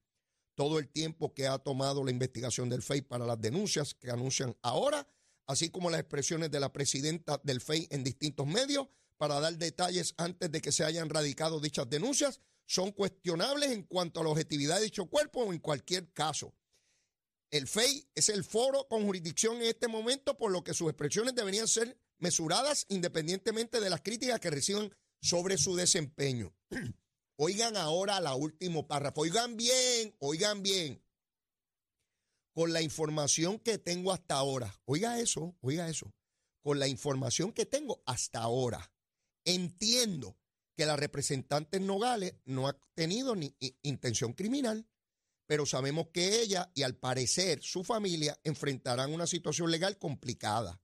Todo 0.54 0.78
el 0.78 0.88
tiempo 0.88 1.32
que 1.32 1.46
ha 1.46 1.58
tomado 1.58 2.04
la 2.04 2.10
investigación 2.10 2.68
del 2.68 2.82
FEI 2.82 3.02
para 3.02 3.24
las 3.24 3.40
denuncias 3.40 3.94
que 3.94 4.10
anuncian 4.10 4.54
ahora 4.60 5.06
así 5.48 5.70
como 5.70 5.90
las 5.90 6.00
expresiones 6.00 6.50
de 6.50 6.60
la 6.60 6.72
presidenta 6.72 7.40
del 7.42 7.60
FEI 7.60 7.88
en 7.90 8.04
distintos 8.04 8.46
medios 8.46 8.86
para 9.16 9.40
dar 9.40 9.56
detalles 9.56 10.14
antes 10.18 10.52
de 10.52 10.60
que 10.60 10.70
se 10.70 10.84
hayan 10.84 11.08
radicado 11.08 11.58
dichas 11.58 11.88
denuncias, 11.90 12.40
son 12.66 12.92
cuestionables 12.92 13.72
en 13.72 13.82
cuanto 13.82 14.20
a 14.20 14.24
la 14.24 14.28
objetividad 14.28 14.76
de 14.76 14.84
dicho 14.84 15.06
cuerpo 15.06 15.40
o 15.40 15.52
en 15.52 15.58
cualquier 15.58 16.12
caso. 16.12 16.54
El 17.50 17.66
FEI 17.66 18.08
es 18.14 18.28
el 18.28 18.44
foro 18.44 18.86
con 18.88 19.04
jurisdicción 19.04 19.56
en 19.56 19.68
este 19.68 19.88
momento, 19.88 20.36
por 20.36 20.50
lo 20.50 20.62
que 20.62 20.74
sus 20.74 20.88
expresiones 20.88 21.34
deberían 21.34 21.68
ser 21.68 21.98
mesuradas 22.18 22.84
independientemente 22.88 23.80
de 23.80 23.90
las 23.90 24.02
críticas 24.02 24.40
que 24.40 24.50
reciban 24.50 24.94
sobre 25.20 25.56
su 25.56 25.74
desempeño. 25.76 26.54
Oigan 27.36 27.76
ahora 27.76 28.20
la 28.20 28.34
última 28.34 28.86
párrafo. 28.86 29.20
Oigan 29.20 29.56
bien, 29.56 30.14
oigan 30.18 30.62
bien 30.62 31.00
con 32.58 32.72
la 32.72 32.82
información 32.82 33.60
que 33.60 33.78
tengo 33.78 34.12
hasta 34.12 34.34
ahora, 34.34 34.80
oiga 34.84 35.20
eso, 35.20 35.56
oiga 35.60 35.88
eso, 35.88 36.12
con 36.60 36.80
la 36.80 36.88
información 36.88 37.52
que 37.52 37.66
tengo 37.66 38.02
hasta 38.04 38.40
ahora, 38.40 38.90
entiendo 39.44 40.36
que 40.76 40.84
la 40.84 40.96
representante 40.96 41.78
Nogales 41.78 42.34
no 42.46 42.66
ha 42.66 42.76
tenido 42.94 43.36
ni 43.36 43.54
intención 43.82 44.32
criminal, 44.32 44.88
pero 45.48 45.64
sabemos 45.64 46.08
que 46.12 46.42
ella 46.42 46.70
y 46.74 46.82
al 46.82 46.94
parecer 46.94 47.62
su 47.62 47.82
familia 47.82 48.38
enfrentarán 48.44 49.12
una 49.14 49.26
situación 49.26 49.70
legal 49.70 49.96
complicada. 49.96 50.80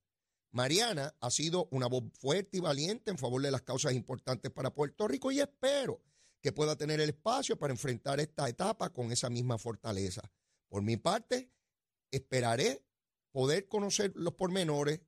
Mariana 0.52 1.14
ha 1.20 1.30
sido 1.30 1.68
una 1.70 1.86
voz 1.86 2.04
fuerte 2.18 2.56
y 2.56 2.60
valiente 2.60 3.10
en 3.10 3.18
favor 3.18 3.42
de 3.42 3.50
las 3.50 3.60
causas 3.60 3.92
importantes 3.92 4.50
para 4.50 4.72
Puerto 4.72 5.06
Rico 5.06 5.30
y 5.30 5.40
espero 5.40 6.02
que 6.40 6.52
pueda 6.52 6.76
tener 6.76 6.98
el 7.00 7.10
espacio 7.10 7.58
para 7.58 7.74
enfrentar 7.74 8.20
esta 8.20 8.48
etapa 8.48 8.90
con 8.90 9.12
esa 9.12 9.28
misma 9.28 9.58
fortaleza. 9.58 10.22
Por 10.68 10.82
mi 10.82 10.96
parte, 10.96 11.50
esperaré 12.10 12.86
poder 13.32 13.68
conocer 13.68 14.12
los 14.14 14.32
pormenores 14.32 15.00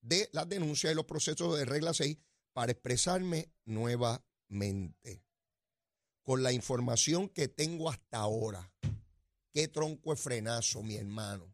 de 0.00 0.28
las 0.32 0.48
denuncias 0.48 0.92
y 0.92 0.96
los 0.96 1.06
procesos 1.06 1.58
de 1.58 1.64
regla 1.64 1.92
6 1.92 2.18
para 2.52 2.70
expresarme 2.70 3.52
nuevamente. 3.64 5.24
Con 6.22 6.42
la 6.42 6.52
información 6.52 7.28
que 7.28 7.48
tengo 7.48 7.88
hasta 7.88 8.18
ahora, 8.18 8.72
qué 9.56 9.68
tronco 9.68 10.10
de 10.10 10.16
frenazo, 10.16 10.82
mi 10.82 10.96
hermano. 10.96 11.50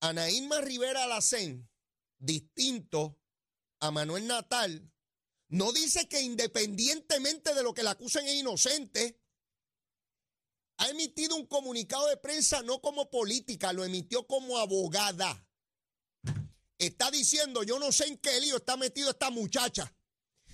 Anaíma 0.00 0.60
Rivera 0.60 1.06
Lacén, 1.06 1.70
distinto 2.18 3.16
a 3.78 3.92
Manuel 3.92 4.26
Natal, 4.26 4.92
no 5.50 5.70
dice 5.70 6.08
que 6.08 6.20
independientemente 6.20 7.54
de 7.54 7.62
lo 7.62 7.72
que 7.72 7.84
la 7.84 7.92
acusen 7.92 8.26
es 8.26 8.34
inocente, 8.34 9.22
ha 10.78 10.88
emitido 10.88 11.36
un 11.36 11.46
comunicado 11.46 12.08
de 12.08 12.16
prensa 12.16 12.62
no 12.62 12.80
como 12.80 13.08
política, 13.08 13.72
lo 13.72 13.84
emitió 13.84 14.26
como 14.26 14.58
abogada. 14.58 15.48
Está 16.76 17.08
diciendo, 17.12 17.62
yo 17.62 17.78
no 17.78 17.92
sé 17.92 18.08
en 18.08 18.18
qué 18.18 18.40
lío 18.40 18.56
está 18.56 18.76
metido 18.76 19.10
esta 19.10 19.30
muchacha 19.30 19.94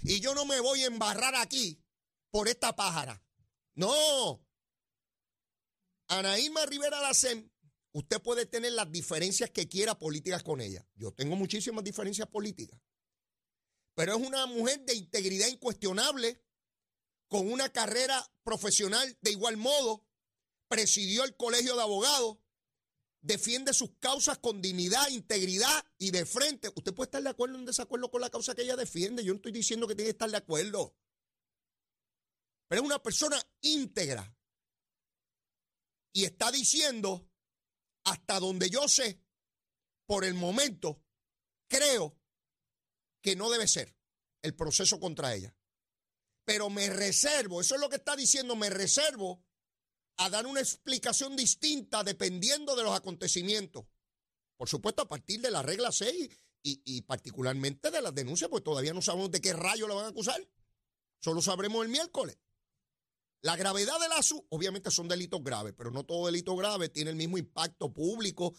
y 0.02 0.20
yo 0.20 0.34
no 0.34 0.44
me 0.44 0.60
voy 0.60 0.82
a 0.82 0.88
embarrar 0.88 1.34
aquí 1.34 1.82
por 2.30 2.46
esta 2.46 2.76
pájara. 2.76 3.24
No. 3.74 4.45
Anaíma 6.08 6.64
Rivera 6.66 7.00
Lacen, 7.00 7.52
usted 7.92 8.20
puede 8.22 8.46
tener 8.46 8.72
las 8.72 8.90
diferencias 8.90 9.50
que 9.50 9.68
quiera 9.68 9.98
políticas 9.98 10.42
con 10.42 10.60
ella. 10.60 10.86
Yo 10.94 11.12
tengo 11.12 11.36
muchísimas 11.36 11.82
diferencias 11.82 12.28
políticas. 12.28 12.80
Pero 13.94 14.16
es 14.16 14.26
una 14.26 14.46
mujer 14.46 14.84
de 14.84 14.94
integridad 14.94 15.48
incuestionable, 15.48 16.42
con 17.28 17.50
una 17.50 17.70
carrera 17.70 18.24
profesional 18.44 19.18
de 19.20 19.32
igual 19.32 19.56
modo, 19.56 20.06
presidió 20.68 21.24
el 21.24 21.36
colegio 21.36 21.74
de 21.74 21.82
abogados, 21.82 22.38
defiende 23.20 23.72
sus 23.72 23.90
causas 23.98 24.38
con 24.38 24.62
dignidad, 24.62 25.08
integridad 25.08 25.84
y 25.98 26.10
de 26.10 26.24
frente. 26.24 26.68
Usted 26.68 26.94
puede 26.94 27.08
estar 27.08 27.22
de 27.22 27.30
acuerdo 27.30 27.56
o 27.56 27.58
en 27.58 27.64
desacuerdo 27.64 28.10
con 28.10 28.20
la 28.20 28.30
causa 28.30 28.54
que 28.54 28.62
ella 28.62 28.76
defiende. 28.76 29.24
Yo 29.24 29.32
no 29.32 29.38
estoy 29.38 29.52
diciendo 29.52 29.88
que 29.88 29.94
tiene 29.94 30.08
que 30.08 30.12
estar 30.12 30.30
de 30.30 30.36
acuerdo. 30.36 30.94
Pero 32.68 32.82
es 32.82 32.86
una 32.86 33.02
persona 33.02 33.40
íntegra. 33.62 34.35
Y 36.16 36.24
está 36.24 36.50
diciendo, 36.50 37.28
hasta 38.04 38.40
donde 38.40 38.70
yo 38.70 38.88
sé, 38.88 39.20
por 40.06 40.24
el 40.24 40.32
momento, 40.32 41.04
creo 41.68 42.18
que 43.20 43.36
no 43.36 43.50
debe 43.50 43.68
ser 43.68 43.94
el 44.40 44.54
proceso 44.54 44.98
contra 44.98 45.34
ella. 45.34 45.54
Pero 46.46 46.70
me 46.70 46.88
reservo, 46.88 47.60
eso 47.60 47.74
es 47.74 47.82
lo 47.82 47.90
que 47.90 47.96
está 47.96 48.16
diciendo, 48.16 48.56
me 48.56 48.70
reservo 48.70 49.44
a 50.16 50.30
dar 50.30 50.46
una 50.46 50.60
explicación 50.60 51.36
distinta 51.36 52.02
dependiendo 52.02 52.74
de 52.76 52.84
los 52.84 52.96
acontecimientos. 52.96 53.84
Por 54.56 54.70
supuesto, 54.70 55.02
a 55.02 55.08
partir 55.08 55.42
de 55.42 55.50
la 55.50 55.60
regla 55.60 55.92
6 55.92 56.30
y, 56.62 57.02
particularmente 57.02 57.90
de 57.90 58.00
las 58.00 58.14
denuncias, 58.14 58.48
pues 58.48 58.64
todavía 58.64 58.94
no 58.94 59.02
sabemos 59.02 59.32
de 59.32 59.42
qué 59.42 59.52
rayo 59.52 59.86
le 59.86 59.94
van 59.94 60.06
a 60.06 60.08
acusar. 60.08 60.40
Solo 61.20 61.42
sabremos 61.42 61.84
el 61.84 61.90
miércoles. 61.90 62.38
La 63.42 63.56
gravedad 63.56 64.00
del 64.00 64.12
asunto, 64.12 64.46
obviamente 64.50 64.90
son 64.90 65.08
delitos 65.08 65.42
graves, 65.42 65.74
pero 65.76 65.90
no 65.90 66.04
todo 66.04 66.26
delito 66.26 66.56
grave 66.56 66.88
tiene 66.88 67.10
el 67.10 67.16
mismo 67.16 67.38
impacto 67.38 67.92
público. 67.92 68.54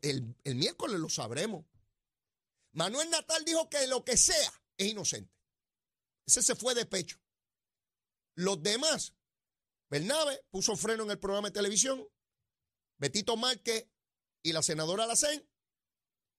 El, 0.00 0.36
el 0.44 0.54
miércoles 0.54 0.98
lo 0.98 1.08
sabremos. 1.08 1.66
Manuel 2.72 3.10
Natal 3.10 3.44
dijo 3.44 3.68
que 3.68 3.86
lo 3.86 4.04
que 4.04 4.16
sea 4.16 4.52
es 4.76 4.86
inocente. 4.88 5.34
Ese 6.26 6.42
se 6.42 6.54
fue 6.54 6.74
de 6.74 6.86
pecho. 6.86 7.18
Los 8.34 8.62
demás 8.62 9.14
Bernabe 9.92 10.42
puso 10.50 10.74
freno 10.74 11.04
en 11.04 11.10
el 11.10 11.18
programa 11.18 11.48
de 11.48 11.52
televisión. 11.52 12.02
Betito 12.96 13.36
Márquez 13.36 13.90
y 14.42 14.54
la 14.54 14.62
senadora 14.62 15.04
Lacén 15.04 15.46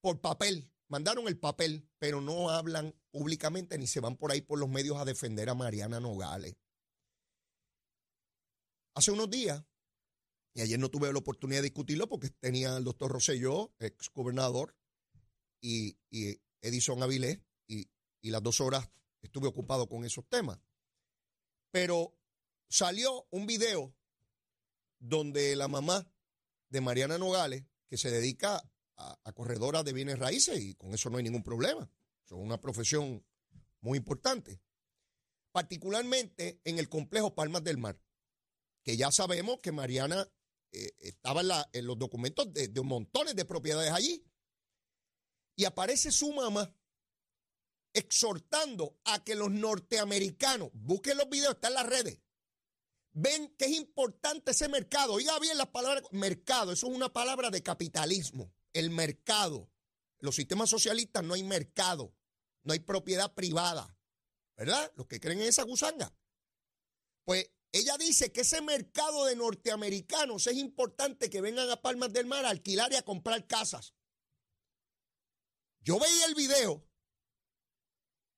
por 0.02 0.22
papel. 0.22 0.72
Mandaron 0.88 1.28
el 1.28 1.38
papel, 1.38 1.88
pero 2.00 2.20
no 2.20 2.50
hablan 2.50 3.00
públicamente 3.12 3.78
ni 3.78 3.86
se 3.86 4.00
van 4.00 4.18
por 4.18 4.32
ahí 4.32 4.42
por 4.42 4.58
los 4.58 4.70
medios 4.70 4.98
a 4.98 5.06
defender 5.06 5.50
a 5.50 5.54
Mariana 5.54 6.00
Nogales. 6.00 6.56
Hace 8.94 9.12
unos 9.12 9.30
días, 9.30 9.64
y 10.54 10.62
ayer 10.62 10.80
no 10.80 10.90
tuve 10.90 11.12
la 11.12 11.20
oportunidad 11.20 11.60
de 11.60 11.70
discutirlo 11.70 12.08
porque 12.08 12.30
tenía 12.30 12.76
al 12.76 12.84
doctor 12.84 13.12
Rosselló, 13.12 13.74
ex 13.80 14.10
gobernador, 14.14 14.76
y, 15.62 15.98
Edison 16.62 17.02
Avilés, 17.02 17.40
y, 17.68 17.90
las 18.22 18.44
dos 18.44 18.62
horas 18.62 18.90
estuve 19.22 19.48
ocupado 19.48 19.88
con 19.88 20.06
esos 20.06 20.28
temas. 20.30 20.60
Pero 21.72 22.18
salió 22.70 23.28
un 23.32 23.46
video 23.46 23.94
donde 25.00 25.56
la 25.56 25.68
mamá 25.68 26.08
de 26.70 26.82
Mariana 26.82 27.18
Nogales, 27.18 27.66
que 27.90 27.98
se 27.98 28.12
dedica 28.12 28.64
a, 28.96 29.34
corredora 29.34 29.84
de 29.84 29.94
bienes 29.94 30.20
raíces, 30.20 30.60
y 30.62 30.76
con 30.76 30.94
eso 30.94 31.10
no 31.10 31.18
hay 31.18 31.24
ningún 31.24 31.44
problema. 31.44 31.92
es 32.26 32.32
una 32.32 32.62
profesión 32.62 33.26
muy 33.82 33.98
importante. 33.98 34.62
Particularmente 35.52 36.62
en 36.64 36.80
el 36.80 36.90
complejo 36.90 37.36
Palmas 37.36 37.64
del 37.64 37.78
Mar, 37.78 38.00
que 38.84 38.98
ya 38.98 39.12
sabemos 39.12 39.60
que 39.62 39.72
Mariana 39.72 40.30
eh, 40.72 40.92
estaba 41.00 41.42
en, 41.72 41.88
los 41.88 41.98
documentos 41.98 42.52
de, 42.54 42.68
de 42.68 42.82
montones 42.82 43.36
de 43.36 43.46
propiedades 43.46 43.92
allí. 43.92 44.24
Y 45.56 45.66
aparece 45.66 46.12
su 46.12 46.34
mamá 46.34 46.75
exhortando 47.94 49.00
a 49.06 49.24
que 49.24 49.36
los 49.36 49.52
norteamericanos, 49.52 50.72
busquen 50.74 51.18
los 51.18 51.30
videos, 51.30 51.54
están 51.56 51.72
en 51.72 51.75
las 51.75 51.86
redes, 51.86 52.20
ven 53.13 53.56
que 53.58 53.66
es 53.66 53.72
importante 53.72 54.52
ese 54.52 54.68
mercado. 54.68 55.13
Oiga 55.13 55.38
bien 55.40 55.58
las 55.58 55.68
palabras, 55.68 56.04
mercado, 56.12 56.72
eso 56.72 56.88
es 56.88 56.96
una 56.96 57.13
palabra 57.13 57.50
de 57.50 57.63
capitalismo, 57.63 58.52
el 58.74 58.90
mercado. 58.90 59.70
Los 60.20 60.36
sistemas 60.36 60.70
socialistas 60.70 61.24
no 61.24 61.36
hay 61.36 61.44
mercado, 61.44 62.16
no 62.63 62.74
hay 62.74 62.80
propiedad 62.80 63.34
privada, 63.34 63.96
¿verdad? 64.58 64.92
Los 64.96 65.08
que 65.08 65.20
creen 65.20 65.42
en 65.42 65.48
esa 65.48 65.63
gusanga. 65.63 66.16
Pues 67.25 67.52
ella 67.74 67.98
dice 67.98 68.32
que 68.32 68.42
ese 68.42 68.62
mercado 68.62 69.25
de 69.25 69.36
norteamericanos 69.36 70.46
es 70.46 70.58
importante 70.58 71.27
que 71.27 71.42
vengan 71.42 71.72
a 71.72 71.82
Palmas 71.82 72.13
del 72.13 72.27
Mar 72.27 72.46
a 72.46 72.51
alquilar 72.51 72.94
y 72.94 72.98
a 72.98 73.01
comprar 73.01 73.48
casas. 73.48 73.96
Yo 75.82 76.00
veía 76.00 76.25
el 76.27 76.36
video 76.36 76.88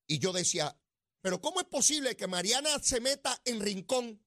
y 0.08 0.20
yo 0.20 0.32
decía, 0.32 0.80
pero 1.20 1.42
¿cómo 1.42 1.60
es 1.60 1.68
posible 1.68 2.16
que 2.16 2.28
Mariana 2.28 2.80
se 2.80 3.02
meta 3.02 3.42
en 3.44 3.60
rincón? 3.60 4.26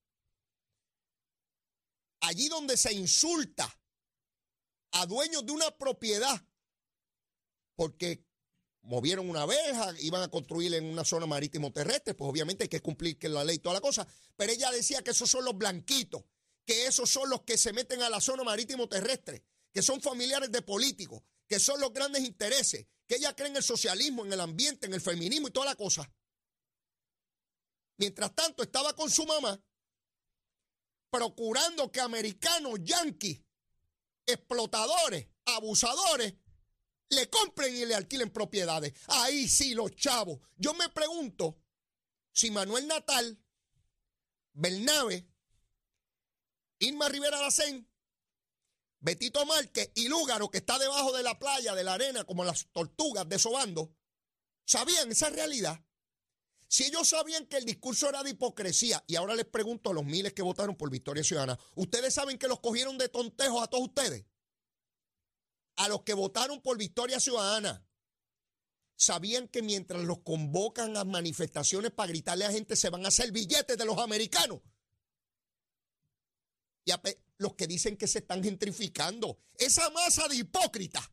Allí 2.21 2.49
donde 2.49 2.77
se 2.77 2.93
insulta 2.93 3.67
a 4.93 5.07
dueños 5.07 5.47
de 5.47 5.53
una 5.53 5.71
propiedad 5.79 6.47
porque 7.77 8.28
movieron 8.83 9.29
una 9.29 9.45
verja, 9.47 9.95
iban 10.01 10.23
a 10.23 10.29
construir 10.29 10.75
en 10.75 10.87
una 10.87 11.05
zona 11.05 11.27
marítimo 11.27 11.73
terrestre, 11.73 12.15
pues 12.15 12.31
obviamente 12.31 12.65
hay 12.65 12.69
que 12.69 12.81
cumplir 12.81 13.19
que 13.19 13.29
la 13.29 13.45
ley 13.45 13.57
y 13.57 13.59
toda 13.59 13.75
la 13.75 13.81
cosa, 13.81 14.07
pero 14.37 14.53
ella 14.53 14.71
decía 14.71 15.03
que 15.03 15.11
esos 15.11 15.31
son 15.31 15.45
los 15.45 15.57
blanquitos, 15.57 16.25
que 16.65 16.87
esos 16.87 17.11
son 17.11 17.29
los 17.31 17.43
que 17.43 17.59
se 17.59 17.73
meten 17.73 18.03
a 18.03 18.11
la 18.11 18.21
zona 18.21 18.45
marítimo 18.45 18.89
terrestre, 18.89 19.45
que 19.73 19.83
son 19.83 20.01
familiares 20.01 20.51
de 20.51 20.63
políticos, 20.63 21.23
que 21.47 21.59
son 21.59 21.81
los 21.81 21.93
grandes 21.93 22.25
intereses, 22.25 22.87
que 23.07 23.17
ella 23.17 23.35
cree 23.35 23.49
en 23.49 23.57
el 23.57 23.63
socialismo, 23.63 24.25
en 24.25 24.33
el 24.33 24.41
ambiente, 24.41 24.87
en 24.87 24.95
el 24.95 25.01
feminismo 25.01 25.49
y 25.49 25.51
toda 25.51 25.67
la 25.67 25.77
cosa. 25.77 26.11
Mientras 27.97 28.35
tanto, 28.35 28.63
estaba 28.63 28.95
con 28.95 29.11
su 29.11 29.25
mamá 29.25 29.61
procurando 31.11 31.91
que 31.91 32.01
americanos, 32.01 32.79
yanquis, 32.83 33.43
explotadores, 34.27 35.27
abusadores, 35.47 36.35
le 37.11 37.31
compren 37.31 37.75
y 37.75 37.87
le 37.87 37.95
alquilen 37.95 38.31
propiedades. 38.31 38.95
Ahí 39.09 39.49
sí, 39.49 39.75
los 39.75 39.95
chavos. 39.95 40.39
Yo 40.57 40.75
me 40.75 40.89
pregunto 40.89 41.59
si 42.33 42.51
Manuel 42.51 42.87
Natal, 42.87 43.39
Bernabe, 44.53 45.27
Irma 46.81 47.09
Rivera 47.09 47.41
Lacén 47.41 47.89
Betito 49.01 49.45
Márquez 49.47 49.93
y 49.95 50.09
Lúgaro, 50.09 50.51
que 50.51 50.59
está 50.59 50.79
debajo 50.79 51.17
de 51.17 51.23
la 51.23 51.39
playa, 51.39 51.75
de 51.75 51.85
la 51.85 51.95
arena, 51.95 52.25
como 52.25 52.45
las 52.45 52.67
tortugas 52.73 53.29
desobando, 53.29 53.95
sabían 54.65 55.11
esa 55.11 55.31
realidad. 55.31 55.81
Si 56.67 56.85
ellos 56.85 57.09
sabían 57.09 57.47
que 57.47 57.57
el 57.57 57.65
discurso 57.65 58.09
era 58.09 58.23
de 58.23 58.31
hipocresía, 58.31 59.03
y 59.07 59.17
ahora 59.17 59.35
les 59.35 59.47
pregunto 59.47 59.91
a 59.91 59.95
los 59.95 60.05
miles 60.05 60.35
que 60.35 60.43
votaron 60.43 60.77
por 60.77 60.91
Victoria 60.91 61.25
Ciudadana, 61.25 61.59
¿ustedes 61.77 62.13
saben 62.13 62.39
que 62.39 62.49
los 62.49 62.61
cogieron 62.61 62.99
de 62.99 63.09
tontejo 63.09 63.63
a 63.63 63.69
todos 63.69 63.85
ustedes? 63.85 64.25
A 65.79 65.89
los 65.89 66.03
que 66.03 66.15
votaron 66.15 66.61
por 66.61 66.79
Victoria 66.79 67.19
Ciudadana, 67.19 67.85
sabían 68.95 69.49
que 69.49 69.63
mientras 69.63 70.03
los 70.03 70.21
convocan 70.21 70.97
a 70.97 71.05
manifestaciones 71.05 71.91
para 71.91 72.09
gritarle 72.09 72.45
a 72.45 72.53
gente, 72.53 72.77
se 72.77 72.91
van 72.91 73.05
a 73.05 73.09
hacer 73.09 73.33
billetes 73.33 73.77
de 73.77 73.85
los 73.85 73.99
americanos. 73.99 74.61
Y 76.85 76.91
a, 76.91 77.01
los 77.39 77.55
que 77.55 77.67
dicen 77.67 77.97
que 77.97 78.07
se 78.07 78.19
están 78.19 78.43
gentrificando. 78.43 79.41
Esa 79.57 79.89
masa 79.91 80.29
de 80.29 80.37
hipócritas 80.37 81.09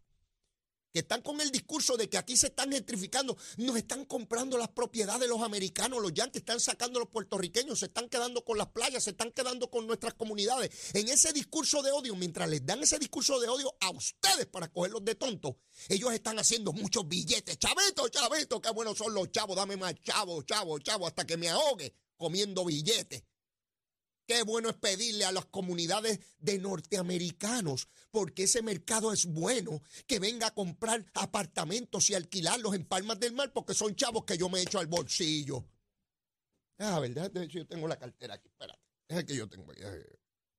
que 0.95 0.99
están 0.99 1.21
con 1.21 1.41
el 1.41 1.51
discurso 1.51 1.97
de 1.97 2.07
que 2.07 2.17
aquí 2.17 2.37
se 2.37 2.47
están 2.47 2.71
gentrificando, 2.71 3.35
nos 3.57 3.75
están 3.75 4.05
comprando 4.05 4.57
las 4.57 4.69
propiedades 4.69 5.19
de 5.19 5.27
los 5.27 5.41
americanos, 5.41 6.01
los 6.01 6.13
yanquis 6.13 6.39
están 6.39 6.61
sacando 6.61 6.99
a 6.99 7.01
los 7.01 7.09
puertorriqueños, 7.09 7.79
se 7.79 7.87
están 7.87 8.07
quedando 8.07 8.45
con 8.45 8.57
las 8.57 8.67
playas, 8.67 9.03
se 9.03 9.09
están 9.09 9.33
quedando 9.33 9.69
con 9.69 9.87
nuestras 9.87 10.13
comunidades. 10.13 10.71
En 10.93 11.09
ese 11.09 11.33
discurso 11.33 11.83
de 11.83 11.91
odio, 11.91 12.15
mientras 12.15 12.47
les 12.47 12.65
dan 12.65 12.81
ese 12.81 12.97
discurso 12.97 13.41
de 13.41 13.49
odio 13.49 13.75
a 13.81 13.89
ustedes 13.89 14.45
para 14.45 14.71
cogerlos 14.71 15.03
de 15.03 15.15
tontos, 15.15 15.55
ellos 15.89 16.13
están 16.13 16.39
haciendo 16.39 16.71
muchos 16.71 17.05
billetes. 17.05 17.59
Chavito, 17.59 18.07
chavito, 18.07 18.61
qué 18.61 18.69
buenos 18.69 18.97
son 18.97 19.13
los 19.13 19.29
chavos, 19.33 19.57
dame 19.57 19.75
más 19.75 19.95
chavos, 19.95 20.45
chavos, 20.45 20.81
chavos, 20.81 21.09
hasta 21.09 21.27
que 21.27 21.35
me 21.35 21.49
ahogue 21.49 21.93
comiendo 22.15 22.63
billetes. 22.63 23.21
Qué 24.27 24.41
bueno 24.43 24.69
es 24.69 24.75
pedirle 24.75 25.25
a 25.25 25.31
las 25.31 25.45
comunidades 25.45 26.19
de 26.39 26.57
norteamericanos, 26.57 27.87
porque 28.09 28.43
ese 28.43 28.61
mercado 28.61 29.13
es 29.13 29.25
bueno, 29.25 29.81
que 30.07 30.19
venga 30.19 30.47
a 30.47 30.53
comprar 30.53 31.05
apartamentos 31.13 32.09
y 32.09 32.15
alquilarlos 32.15 32.73
en 32.73 32.85
Palmas 32.85 33.19
del 33.19 33.33
Mar, 33.33 33.53
porque 33.53 33.75
son 33.75 33.95
chavos 33.95 34.25
que 34.25 34.37
yo 34.37 34.49
me 34.49 34.61
echo 34.61 34.79
al 34.79 34.87
bolsillo. 34.87 35.63
Ah, 36.79 36.99
¿verdad? 36.99 37.31
Yo 37.47 37.67
tengo 37.67 37.87
la 37.87 37.97
cartera 37.97 38.33
aquí, 38.33 38.47
espérate. 38.47 38.81
Es 39.07 39.17
el 39.17 39.25
que 39.25 39.35
yo 39.35 39.47
tengo 39.47 39.71
aquí. 39.71 39.81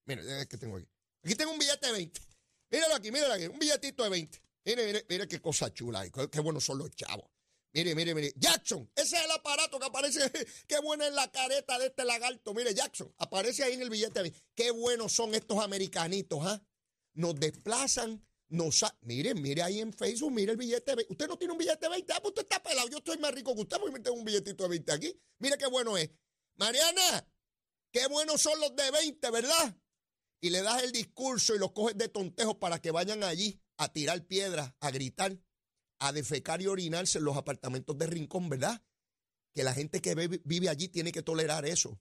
Mira, 0.05 0.22
es 0.22 0.29
el 0.29 0.48
que 0.48 0.57
tengo 0.57 0.76
aquí. 0.76 0.88
Aquí 1.24 1.35
tengo 1.35 1.52
un 1.52 1.59
billete 1.59 1.88
de 1.88 1.92
20. 1.92 2.20
Míralo 2.70 2.94
aquí, 2.94 3.11
míralo 3.11 3.35
aquí, 3.35 3.46
un 3.46 3.59
billetito 3.59 4.05
de 4.05 4.11
20. 4.11 4.42
Mire, 4.64 4.87
mire, 4.87 5.07
mire 5.09 5.29
qué 5.29 5.40
cosa 5.40 5.72
chula. 5.72 6.09
Qué 6.09 6.40
buenos 6.40 6.64
son 6.64 6.79
los 6.79 6.90
chavos. 6.90 7.29
Mire, 7.72 7.94
mire, 7.94 8.14
mire. 8.14 8.33
Jackson, 8.37 8.90
ese 8.96 9.16
es 9.16 9.24
el 9.24 9.31
aparato 9.31 9.79
que 9.79 9.87
aparece. 9.87 10.20
Qué 10.66 10.79
buena 10.81 11.07
es 11.07 11.12
la 11.12 11.31
careta 11.31 11.79
de 11.79 11.87
este 11.87 12.05
lagarto. 12.05 12.55
Mire, 12.55 12.74
Jackson, 12.74 13.12
aparece 13.18 13.64
ahí 13.64 13.74
en 13.74 13.83
el 13.83 13.90
billete. 13.90 14.33
Qué 14.55 14.70
buenos 14.70 15.12
son 15.12 15.35
estos 15.35 15.62
americanitos, 15.62 16.40
¿ah? 16.42 16.62
Nos 17.14 17.35
desplazan, 17.38 18.26
nos. 18.48 18.85
Mire, 19.02 19.35
mire 19.35 19.62
ahí 19.62 19.81
en 19.81 19.92
Facebook, 19.92 20.33
mire 20.33 20.52
el 20.52 20.59
billete. 20.59 20.94
Usted 21.09 21.29
no 21.29 21.37
tiene 21.37 21.52
un 21.52 21.59
billete 21.59 21.87
de 21.87 21.90
20. 21.90 22.12
Ah, 22.12 22.20
pues 22.20 22.31
usted 22.31 22.42
está 22.42 22.62
pelado. 22.62 22.88
Yo 22.88 22.98
estoy 22.98 23.18
más 23.18 23.35
rico 23.35 23.55
que 23.55 23.62
usted 23.62 23.79
porque 23.79 24.00
tengo 24.00 24.16
un 24.16 24.24
billetito 24.24 24.62
de 24.64 24.70
20 24.70 24.92
aquí. 24.92 25.20
Mire 25.38 25.59
qué 25.59 25.66
bueno 25.66 25.96
es. 25.96 26.11
Mariana, 26.57 27.29
qué 27.92 28.07
buenos 28.07 28.40
son 28.40 28.59
los 28.61 28.74
de 28.74 28.90
20, 28.90 29.31
¿verdad? 29.31 29.76
Y 30.40 30.50
le 30.50 30.62
das 30.62 30.83
el 30.83 30.92
discurso 30.92 31.55
y 31.55 31.59
los 31.59 31.72
coges 31.72 31.96
de 31.98 32.09
tontejo 32.09 32.59
para 32.59 32.81
que 32.81 32.90
vayan 32.90 33.22
allí 33.22 33.61
a 33.76 33.92
tirar 33.92 34.26
piedras, 34.26 34.72
a 34.81 34.90
gritar 34.90 35.38
a 35.98 36.12
defecar 36.12 36.61
y 36.62 36.66
orinarse 36.66 37.18
en 37.18 37.24
los 37.24 37.37
apartamentos 37.37 37.96
de 37.98 38.06
Rincón, 38.06 38.48
¿verdad? 38.48 38.82
Que 39.54 39.64
la 39.64 39.74
gente 39.74 40.00
que 40.00 40.14
vive 40.14 40.68
allí 40.68 40.88
tiene 40.88 41.12
que 41.12 41.22
tolerar 41.22 41.64
eso. 41.64 42.00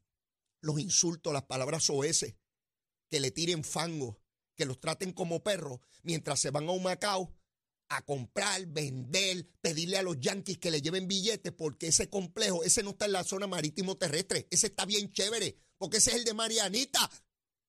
Los 0.61 0.79
insultos, 0.79 1.33
las 1.33 1.43
palabras 1.43 1.83
soeces, 1.83 2.35
que 3.09 3.19
le 3.19 3.31
tiren 3.31 3.63
fango, 3.63 4.19
que 4.55 4.65
los 4.65 4.79
traten 4.79 5.13
como 5.13 5.43
perros, 5.43 5.79
mientras 6.03 6.39
se 6.39 6.51
van 6.51 6.67
a 6.67 6.71
un 6.71 6.83
Macao 6.83 7.33
a 7.89 8.01
comprar, 8.03 8.65
vender, 8.65 9.47
pedirle 9.61 9.97
a 9.97 10.03
los 10.03 10.19
yanquis 10.19 10.57
que 10.57 10.71
le 10.71 10.81
lleven 10.81 11.07
billetes, 11.07 11.53
porque 11.53 11.87
ese 11.87 12.09
complejo, 12.09 12.63
ese 12.63 12.81
no 12.83 12.91
está 12.91 13.05
en 13.05 13.11
la 13.11 13.23
zona 13.23 13.47
marítimo 13.47 13.97
terrestre, 13.97 14.47
ese 14.49 14.67
está 14.67 14.85
bien 14.85 15.11
chévere, 15.11 15.55
porque 15.77 15.97
ese 15.97 16.11
es 16.11 16.17
el 16.17 16.23
de 16.25 16.33
Marianita, 16.33 17.09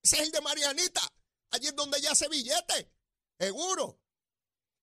ese 0.02 0.16
es 0.16 0.22
el 0.22 0.30
de 0.32 0.40
Marianita, 0.40 1.02
allí 1.50 1.66
es 1.66 1.76
donde 1.76 2.00
ya 2.00 2.12
hace 2.12 2.28
billete, 2.28 2.90
seguro. 3.38 4.00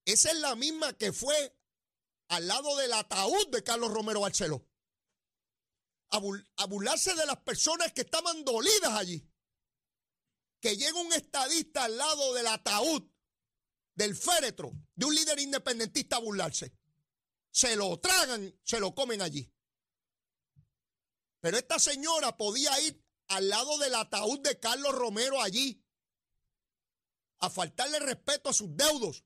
Esa 0.05 0.31
es 0.31 0.39
la 0.39 0.55
misma 0.55 0.93
que 0.93 1.13
fue 1.13 1.55
al 2.27 2.47
lado 2.47 2.75
del 2.77 2.93
ataúd 2.93 3.49
de 3.49 3.63
Carlos 3.63 3.91
Romero 3.91 4.21
Barceló. 4.21 4.67
A, 6.09 6.65
burlarse 6.67 7.15
de 7.15 7.25
las 7.25 7.37
personas 7.37 7.91
que 7.91 8.01
estaban 8.01 8.45
dolidas 8.45 8.93
allí. 8.93 9.27
Que 10.61 10.77
llega 10.77 10.99
un 10.99 11.11
estadista 11.11 11.85
al 11.85 11.97
lado 11.97 12.33
del 12.33 12.47
ataúd, 12.47 13.03
del 13.95 14.15
féretro, 14.15 14.71
de 14.95 15.05
un 15.05 15.15
líder 15.15 15.39
independentista 15.39 16.17
a 16.17 16.19
burlarse. 16.19 16.77
Se 17.51 17.75
lo 17.75 17.99
tragan, 17.99 18.55
se 18.63 18.79
lo 18.79 18.93
comen 18.93 19.21
allí. 19.21 19.51
Pero 21.39 21.57
esta 21.57 21.79
señora 21.79 22.37
podía 22.37 22.79
ir 22.81 23.03
al 23.27 23.49
lado 23.49 23.77
del 23.79 23.95
ataúd 23.95 24.39
de 24.41 24.59
Carlos 24.59 24.93
Romero 24.93 25.41
allí 25.41 25.83
a 27.39 27.49
faltarle 27.49 27.99
respeto 27.99 28.49
a 28.49 28.53
sus 28.53 28.75
deudos, 28.77 29.25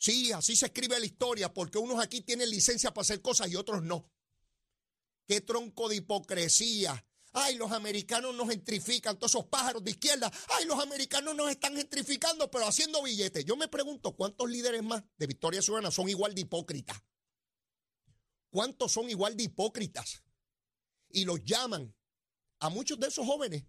Sí, 0.00 0.32
así 0.32 0.56
se 0.56 0.64
escribe 0.66 0.98
la 0.98 1.04
historia, 1.04 1.52
porque 1.52 1.76
unos 1.76 2.02
aquí 2.02 2.22
tienen 2.22 2.48
licencia 2.48 2.94
para 2.94 3.02
hacer 3.02 3.20
cosas 3.20 3.50
y 3.50 3.56
otros 3.56 3.82
no. 3.82 4.10
Qué 5.26 5.42
tronco 5.42 5.90
de 5.90 5.96
hipocresía. 5.96 7.06
Ay, 7.34 7.56
los 7.56 7.70
americanos 7.70 8.34
nos 8.34 8.48
gentrifican, 8.48 9.18
todos 9.18 9.32
esos 9.32 9.44
pájaros 9.44 9.84
de 9.84 9.90
izquierda. 9.90 10.32
Ay, 10.56 10.64
los 10.64 10.80
americanos 10.80 11.36
nos 11.36 11.50
están 11.50 11.76
gentrificando, 11.76 12.50
pero 12.50 12.66
haciendo 12.66 13.02
billetes. 13.02 13.44
Yo 13.44 13.56
me 13.56 13.68
pregunto, 13.68 14.16
¿cuántos 14.16 14.48
líderes 14.48 14.82
más 14.82 15.04
de 15.18 15.26
Victoria 15.26 15.60
Ciudadana 15.60 15.90
son 15.90 16.08
igual 16.08 16.34
de 16.34 16.40
hipócritas? 16.40 16.96
¿Cuántos 18.48 18.92
son 18.92 19.10
igual 19.10 19.36
de 19.36 19.44
hipócritas? 19.44 20.24
Y 21.10 21.26
los 21.26 21.44
llaman 21.44 21.94
a 22.58 22.70
muchos 22.70 22.98
de 22.98 23.08
esos 23.08 23.26
jóvenes. 23.26 23.64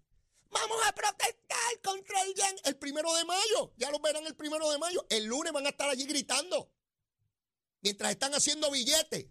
Vamos 0.52 0.78
a 0.86 0.94
protestar 0.94 1.80
contra 1.82 2.22
el 2.22 2.34
YAN 2.34 2.56
el 2.64 2.76
primero 2.76 3.12
de 3.14 3.24
mayo. 3.24 3.72
Ya 3.76 3.90
lo 3.90 3.98
verán 4.00 4.26
el 4.26 4.36
primero 4.36 4.70
de 4.70 4.78
mayo. 4.78 5.04
El 5.08 5.24
lunes 5.24 5.52
van 5.52 5.66
a 5.66 5.70
estar 5.70 5.88
allí 5.88 6.04
gritando. 6.04 6.70
Mientras 7.80 8.10
están 8.12 8.34
haciendo 8.34 8.70
billetes. 8.70 9.26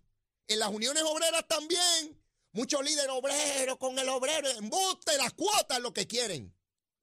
En 0.48 0.60
las 0.60 0.70
uniones 0.70 1.04
obreras 1.04 1.48
también. 1.48 2.20
Muchos 2.54 2.84
líderes 2.84 3.12
obreros 3.12 3.78
con 3.78 3.98
el 3.98 4.10
obrero. 4.10 4.50
Embuste 4.50 5.16
las 5.18 5.34
cuotas 5.34 5.80
lo 5.80 5.94
que 5.94 6.08
quieren. 6.08 6.54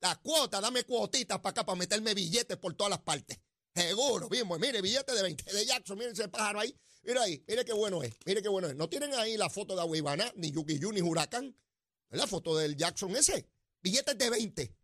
Las 0.01 0.19
cuotas, 0.19 0.61
dame 0.61 0.85
cuotitas 0.85 1.39
para 1.39 1.51
acá 1.51 1.67
para 1.67 1.79
meterme 1.79 2.15
billetes 2.15 2.57
por 2.57 2.75
todas 2.75 2.91
las 2.91 3.01
partes. 3.01 3.39
Seguro, 3.75 4.29
pues 4.29 4.45
mire, 4.61 4.81
billete 4.81 5.13
de 5.13 5.23
20 5.23 5.53
de 5.53 5.67
Jackson, 5.67 5.97
miren 5.97 6.13
ese 6.13 6.29
pájaro 6.29 6.61
ahí. 6.61 6.77
Mira 7.03 7.23
ahí, 7.23 7.43
mire 7.47 7.65
qué 7.65 7.73
bueno 7.73 8.03
es, 8.03 8.13
mire 8.25 8.43
qué 8.43 8.49
bueno 8.49 8.69
es. 8.69 8.77
No 8.77 8.89
tienen 8.89 9.15
ahí 9.15 9.37
la 9.37 9.49
foto 9.49 9.75
de 9.75 9.83
Aguibana, 9.83 10.33
ni 10.37 10.51
Yukiyu, 10.51 10.93
ni 10.93 11.01
Huracán. 11.01 11.57
Es 12.11 12.19
la 12.19 12.27
foto 12.27 12.57
del 12.57 12.77
Jackson 12.77 13.15
ese. 13.17 13.49
Billetes 13.89 14.19
de 14.19 14.29
20. 14.29 14.77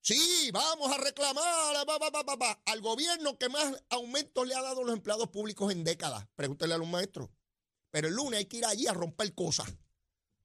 Sí, 0.00 0.50
vamos 0.52 0.90
a 0.90 0.98
reclamar 0.98 1.76
al 2.64 2.80
gobierno 2.80 3.38
que 3.38 3.48
más 3.48 3.80
aumentos 3.90 4.44
le 4.48 4.56
ha 4.56 4.60
dado 4.60 4.80
a 4.80 4.84
los 4.84 4.92
empleados 4.92 5.28
públicos 5.28 5.70
en 5.70 5.84
décadas. 5.84 6.26
Pregúntele 6.34 6.74
a 6.74 6.78
los 6.78 6.88
maestros. 6.88 7.30
Pero 7.92 8.08
el 8.08 8.14
lunes 8.14 8.38
hay 8.38 8.46
que 8.46 8.56
ir 8.56 8.66
allí 8.66 8.88
a 8.88 8.92
romper 8.92 9.32
cosas. 9.34 9.68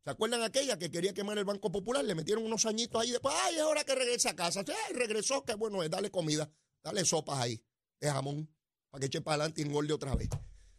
¿Se 0.03 0.11
acuerdan 0.11 0.43
aquella 0.43 0.77
que 0.77 0.91
quería 0.91 1.15
quemar 1.15 1.39
el 1.39 1.45
Banco 1.45 1.71
Popular? 1.71 2.05
Le 2.05 2.13
metieron 2.13 2.45
unos 2.45 2.67
añitos 2.67 3.01
ahí 3.01 3.09
después. 3.09 3.33
Ay, 3.35 3.55
es 3.55 3.63
hora 3.63 3.83
que 3.83 3.95
regrese 3.95 4.29
a 4.29 4.35
casa. 4.35 4.63
Sí, 4.63 4.93
regresó, 4.93 5.43
qué 5.43 5.55
bueno 5.55 5.81
es, 5.81 5.89
dale 5.89 6.11
comida, 6.11 6.51
dale 6.83 7.03
sopas 7.05 7.39
ahí, 7.39 7.59
de 7.99 8.11
jamón, 8.11 8.47
para 8.91 8.99
que 8.99 9.07
eche 9.07 9.21
para 9.21 9.35
adelante 9.35 9.61
y 9.61 9.65
engorde 9.65 9.93
otra 9.93 10.13
vez. 10.13 10.29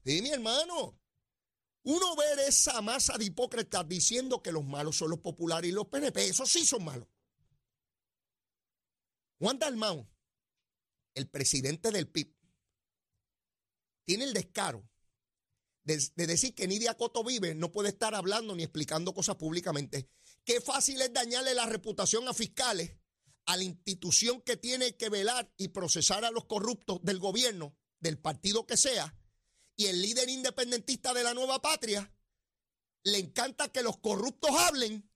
Sí, 0.05 0.23
mi 0.23 0.31
hermano. 0.31 0.97
Uno 1.83 2.17
ver 2.17 2.41
esa 2.41 2.81
masa 2.83 3.17
de 3.17 3.27
hipócritas 3.27 3.89
diciendo 3.89 4.43
que 4.43 4.53
los 4.53 4.65
malos 4.65 4.97
son 4.97 5.11
los 5.11 5.21
populares 5.21 5.71
y 5.71 5.73
los 5.73 5.87
PNP, 5.87 6.29
esos 6.29 6.51
sí 6.51 6.67
son 6.67 6.85
malos. 6.85 7.09
Juan 9.39 9.59
Dalmau, 9.59 10.07
el 11.15 11.29
presidente 11.29 11.91
del 11.91 12.09
PIB, 12.09 12.35
tiene 14.05 14.25
el 14.25 14.33
descaro 14.33 14.89
de, 15.85 16.27
decir 16.27 16.55
que 16.55 16.69
Nidia 16.69 16.95
Coto 16.95 17.25
vive, 17.25 17.55
no 17.55 17.73
puede 17.73 17.89
estar 17.89 18.15
hablando 18.15 18.55
ni 18.55 18.63
explicando 18.63 19.15
cosas 19.15 19.37
públicamente. 19.37 20.11
Qué 20.45 20.61
fácil 20.61 21.01
es 21.01 21.13
dañarle 21.13 21.55
la 21.55 21.67
reputación 21.67 22.29
a 22.29 22.35
fiscales, 22.35 22.97
a 23.47 23.57
la 23.57 23.65
institución 23.65 24.43
que 24.43 24.57
tiene 24.57 24.97
que 24.97 25.09
velar 25.09 25.51
y 25.57 25.69
procesar 25.69 26.25
a 26.25 26.31
los 26.31 26.45
corruptos 26.45 26.99
del 27.03 27.19
gobierno, 27.19 27.75
del 28.01 28.19
partido 28.19 28.67
que 28.67 28.77
sea, 28.77 29.15
y 29.79 29.87
el 29.87 30.03
líder 30.03 30.29
independentista 30.29 31.15
de 31.15 31.23
la 31.23 31.33
nueva 31.33 31.63
patria, 31.63 32.13
le 33.05 33.19
encanta 33.19 33.71
que 33.71 33.83
los 33.83 33.99
corruptos 33.99 34.51
hablen, 34.51 35.09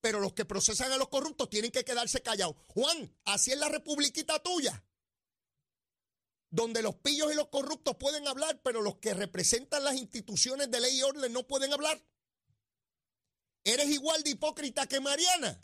pero 0.00 0.20
los 0.20 0.32
que 0.32 0.46
procesan 0.46 0.90
a 0.90 0.96
los 0.96 1.08
corruptos 1.08 1.50
tienen 1.50 1.70
que 1.70 1.84
quedarse 1.84 2.22
callados. 2.22 2.56
Juan, 2.68 3.14
así 3.26 3.52
es 3.52 3.58
la 3.58 3.68
republiquita 3.68 4.42
tuya 4.42 4.82
donde 6.52 6.82
los 6.82 6.96
pillos 6.96 7.32
y 7.32 7.34
los 7.34 7.48
corruptos 7.48 7.96
pueden 7.96 8.28
hablar, 8.28 8.60
pero 8.62 8.82
los 8.82 8.96
que 8.96 9.14
representan 9.14 9.84
las 9.84 9.96
instituciones 9.96 10.70
de 10.70 10.80
ley 10.80 10.98
y 10.98 11.02
orden 11.02 11.32
no 11.32 11.46
pueden 11.46 11.72
hablar. 11.72 11.98
Eres 13.64 13.88
igual 13.88 14.22
de 14.22 14.30
hipócrita 14.30 14.86
que 14.86 15.00
Mariana, 15.00 15.58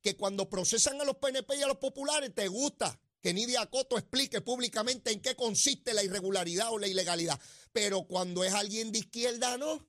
que 0.00 0.16
cuando 0.16 0.50
procesan 0.50 1.00
a 1.00 1.04
los 1.04 1.18
PNP 1.18 1.56
y 1.56 1.62
a 1.62 1.68
los 1.68 1.76
populares 1.78 2.34
te 2.34 2.48
gusta 2.48 3.00
que 3.24 3.32
Nidia 3.32 3.64
Coto 3.70 3.96
explique 3.96 4.42
públicamente 4.42 5.10
en 5.10 5.22
qué 5.22 5.34
consiste 5.34 5.94
la 5.94 6.02
irregularidad 6.02 6.70
o 6.70 6.78
la 6.78 6.88
ilegalidad. 6.88 7.40
Pero 7.72 8.06
cuando 8.06 8.44
es 8.44 8.52
alguien 8.52 8.92
de 8.92 8.98
izquierda, 8.98 9.56
no. 9.56 9.88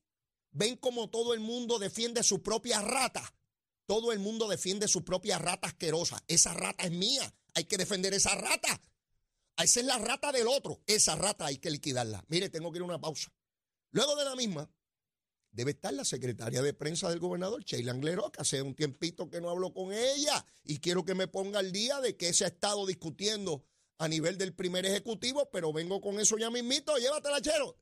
Ven 0.52 0.78
como 0.78 1.10
todo 1.10 1.34
el 1.34 1.42
mundo 1.42 1.78
defiende 1.78 2.24
su 2.24 2.42
propia 2.42 2.82
rata. 2.82 3.36
Todo 3.88 4.14
el 4.14 4.20
mundo 4.20 4.48
defiende 4.48 4.88
su 4.88 5.04
propia 5.04 5.38
rata 5.38 5.68
asquerosa. 5.68 6.24
Esa 6.30 6.54
rata 6.54 6.86
es 6.86 6.92
mía. 6.92 7.36
Hay 7.56 7.66
que 7.66 7.76
defender 7.76 8.14
esa 8.14 8.36
rata. 8.36 8.82
Esa 9.58 9.82
es 9.82 9.86
la 9.86 9.98
rata 9.98 10.32
del 10.32 10.48
otro. 10.48 10.82
Esa 10.88 11.18
rata 11.18 11.48
hay 11.48 11.58
que 11.58 11.72
liquidarla. 11.72 12.24
Mire, 12.30 12.50
tengo 12.50 12.72
que 12.72 12.78
ir 12.78 12.84
a 12.84 12.86
una 12.86 13.02
pausa. 13.02 13.34
Luego 13.92 14.16
de 14.16 14.24
la 14.24 14.38
misma, 14.38 14.72
debe 15.56 15.72
estar 15.72 15.94
la 15.94 16.04
secretaria 16.04 16.62
de 16.62 16.74
prensa 16.74 17.10
del 17.10 17.20
gobernador, 17.20 17.64
Sheila 17.64 17.94
Anglero, 17.94 18.30
que 18.32 18.42
hace 18.42 18.62
un 18.62 18.76
tiempito 18.76 19.30
que 19.30 19.40
no 19.40 19.50
hablo 19.50 19.74
con 19.74 19.94
ella 19.94 20.46
y 20.66 20.80
quiero 20.80 21.06
que 21.06 21.16
me 21.16 21.28
ponga 21.28 21.60
al 21.60 21.72
día 21.72 22.02
de 22.02 22.18
que 22.18 22.34
se 22.34 22.44
ha 22.44 22.50
estado 22.50 22.86
discutiendo 22.86 23.64
a 23.98 24.10
nivel 24.10 24.38
del 24.38 24.54
primer 24.54 24.86
ejecutivo, 24.86 25.50
pero 25.52 25.72
vengo 25.72 26.02
con 26.02 26.20
eso 26.20 26.38
ya 26.38 26.50
mismito. 26.52 26.98
Llévatela, 26.98 27.42
chero. 27.42 27.78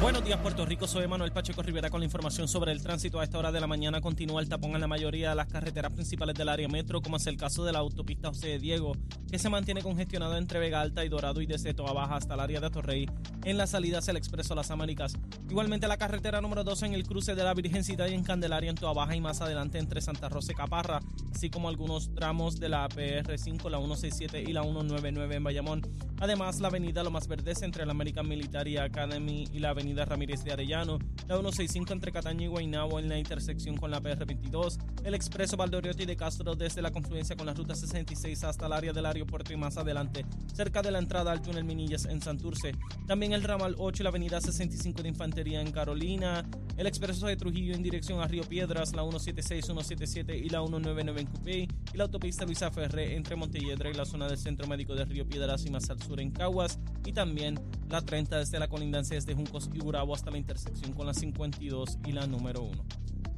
Buenos 0.00 0.24
días, 0.24 0.40
Puerto 0.40 0.64
Rico. 0.64 0.86
Soy 0.86 1.06
Manuel 1.06 1.30
Pacheco 1.30 1.62
Rivera 1.62 1.90
con 1.90 2.00
la 2.00 2.06
información 2.06 2.48
sobre 2.48 2.72
el 2.72 2.82
tránsito. 2.82 3.20
A 3.20 3.24
esta 3.24 3.36
hora 3.38 3.52
de 3.52 3.60
la 3.60 3.66
mañana 3.66 4.00
continúa 4.00 4.40
el 4.40 4.48
tapón 4.48 4.70
en 4.70 4.80
la 4.80 4.86
mayoría 4.86 5.28
de 5.28 5.34
las 5.34 5.46
carreteras 5.46 5.92
principales 5.92 6.34
del 6.36 6.48
área 6.48 6.68
metro, 6.68 7.02
como 7.02 7.18
es 7.18 7.26
el 7.26 7.36
caso 7.36 7.66
de 7.66 7.72
la 7.72 7.80
autopista 7.80 8.28
José 8.28 8.48
de 8.48 8.58
Diego, 8.58 8.92
que 9.30 9.38
se 9.38 9.50
mantiene 9.50 9.82
congestionado 9.82 10.38
entre 10.38 10.58
Vega 10.58 10.80
Alta 10.80 11.04
y 11.04 11.10
Dorado 11.10 11.42
y 11.42 11.46
desde 11.46 11.74
Toa 11.74 11.92
Baja 11.92 12.16
hasta 12.16 12.32
el 12.32 12.40
área 12.40 12.60
de 12.60 12.70
Torrey, 12.70 13.10
en 13.44 13.58
las 13.58 13.70
salidas 13.70 14.08
el 14.08 14.16
Expreso 14.16 14.54
Las 14.54 14.70
Américas. 14.70 15.18
Igualmente 15.50 15.86
la 15.86 15.98
carretera 15.98 16.40
número 16.40 16.64
2 16.64 16.82
en 16.84 16.94
el 16.94 17.06
cruce 17.06 17.34
de 17.34 17.44
la 17.44 17.52
Virgencita 17.52 18.08
y 18.08 18.14
en 18.14 18.24
Candelaria 18.24 18.70
en 18.70 18.76
Toa 18.76 18.94
Baja 18.94 19.14
y 19.14 19.20
más 19.20 19.42
adelante 19.42 19.78
entre 19.78 20.00
Santa 20.00 20.30
Rosa 20.30 20.52
y 20.52 20.54
Caparra, 20.54 21.00
así 21.34 21.50
como 21.50 21.68
algunos 21.68 22.14
tramos 22.14 22.58
de 22.58 22.70
la 22.70 22.88
PR5, 22.88 23.68
la 23.68 23.76
167 23.76 24.44
y 24.48 24.54
la 24.54 24.62
199 24.62 25.34
en 25.34 25.44
Bayamón. 25.44 25.82
Además, 26.20 26.60
la 26.60 26.68
avenida 26.68 27.02
Lo 27.02 27.10
Más 27.10 27.28
Verdes 27.28 27.62
entre 27.62 27.84
la 27.84 27.92
American 27.92 28.28
Military 28.28 28.76
Academy 28.76 29.46
y 29.52 29.58
la 29.58 29.70
avenida 29.70 29.89
Ramírez 29.94 30.44
de 30.44 30.52
Arellano, 30.52 30.98
la 31.28 31.36
165 31.36 31.92
entre 31.92 32.12
Cataño 32.12 32.44
y 32.44 32.46
Guaynabo 32.48 32.98
en 32.98 33.08
la 33.08 33.18
intersección 33.18 33.76
con 33.76 33.90
la 33.90 34.00
PR22, 34.00 34.78
el 35.04 35.14
expreso 35.14 35.56
Valdoriotti 35.56 36.06
de 36.06 36.16
Castro 36.16 36.54
desde 36.54 36.82
la 36.82 36.90
confluencia 36.90 37.36
con 37.36 37.46
la 37.46 37.54
ruta 37.54 37.74
66 37.74 38.44
hasta 38.44 38.66
el 38.66 38.72
área 38.72 38.92
del 38.92 39.06
aeropuerto 39.06 39.52
y 39.52 39.56
más 39.56 39.76
adelante, 39.76 40.24
cerca 40.54 40.82
de 40.82 40.90
la 40.90 40.98
entrada 40.98 41.32
al 41.32 41.42
túnel 41.42 41.64
Minillas 41.64 42.06
en 42.06 42.20
Santurce, 42.20 42.72
también 43.06 43.32
el 43.32 43.42
ramal 43.42 43.74
8 43.78 44.02
y 44.02 44.04
la 44.04 44.10
avenida 44.10 44.40
65 44.40 45.02
de 45.02 45.08
Infantería 45.08 45.60
en 45.60 45.72
Carolina, 45.72 46.48
el 46.76 46.86
expreso 46.86 47.26
de 47.26 47.36
Trujillo 47.36 47.74
en 47.74 47.82
dirección 47.82 48.20
a 48.20 48.26
Río 48.26 48.44
Piedras, 48.44 48.94
la 48.94 49.02
176, 49.02 49.64
177 49.66 50.36
y 50.36 50.48
la 50.48 50.60
199 50.60 51.20
en 51.20 51.26
Cupey, 51.26 51.68
y 51.92 51.96
la 51.96 52.04
autopista 52.04 52.44
Luisa 52.44 52.70
Ferré 52.70 53.16
entre 53.16 53.36
Montelledra 53.36 53.90
y 53.90 53.94
la 53.94 54.04
zona 54.04 54.28
del 54.28 54.38
Centro 54.38 54.66
Médico 54.66 54.94
de 54.94 55.04
Río 55.04 55.26
Piedras 55.26 55.64
y 55.66 55.70
más 55.70 55.90
al 55.90 56.00
sur 56.02 56.20
en 56.20 56.30
Caguas, 56.30 56.78
y 57.04 57.12
también 57.12 57.58
la 57.88 58.02
30 58.02 58.38
desde 58.38 58.58
la 58.58 58.68
colindancia 58.68 59.16
desde 59.16 59.34
Juncos 59.34 59.70
y 59.72 59.78
Burabo 59.78 60.14
hasta 60.14 60.30
la 60.30 60.38
intersección 60.38 60.92
con 60.92 61.06
la 61.06 61.14
52 61.14 61.98
y 62.06 62.12
la 62.12 62.26
número 62.26 62.62
1. 62.62 62.84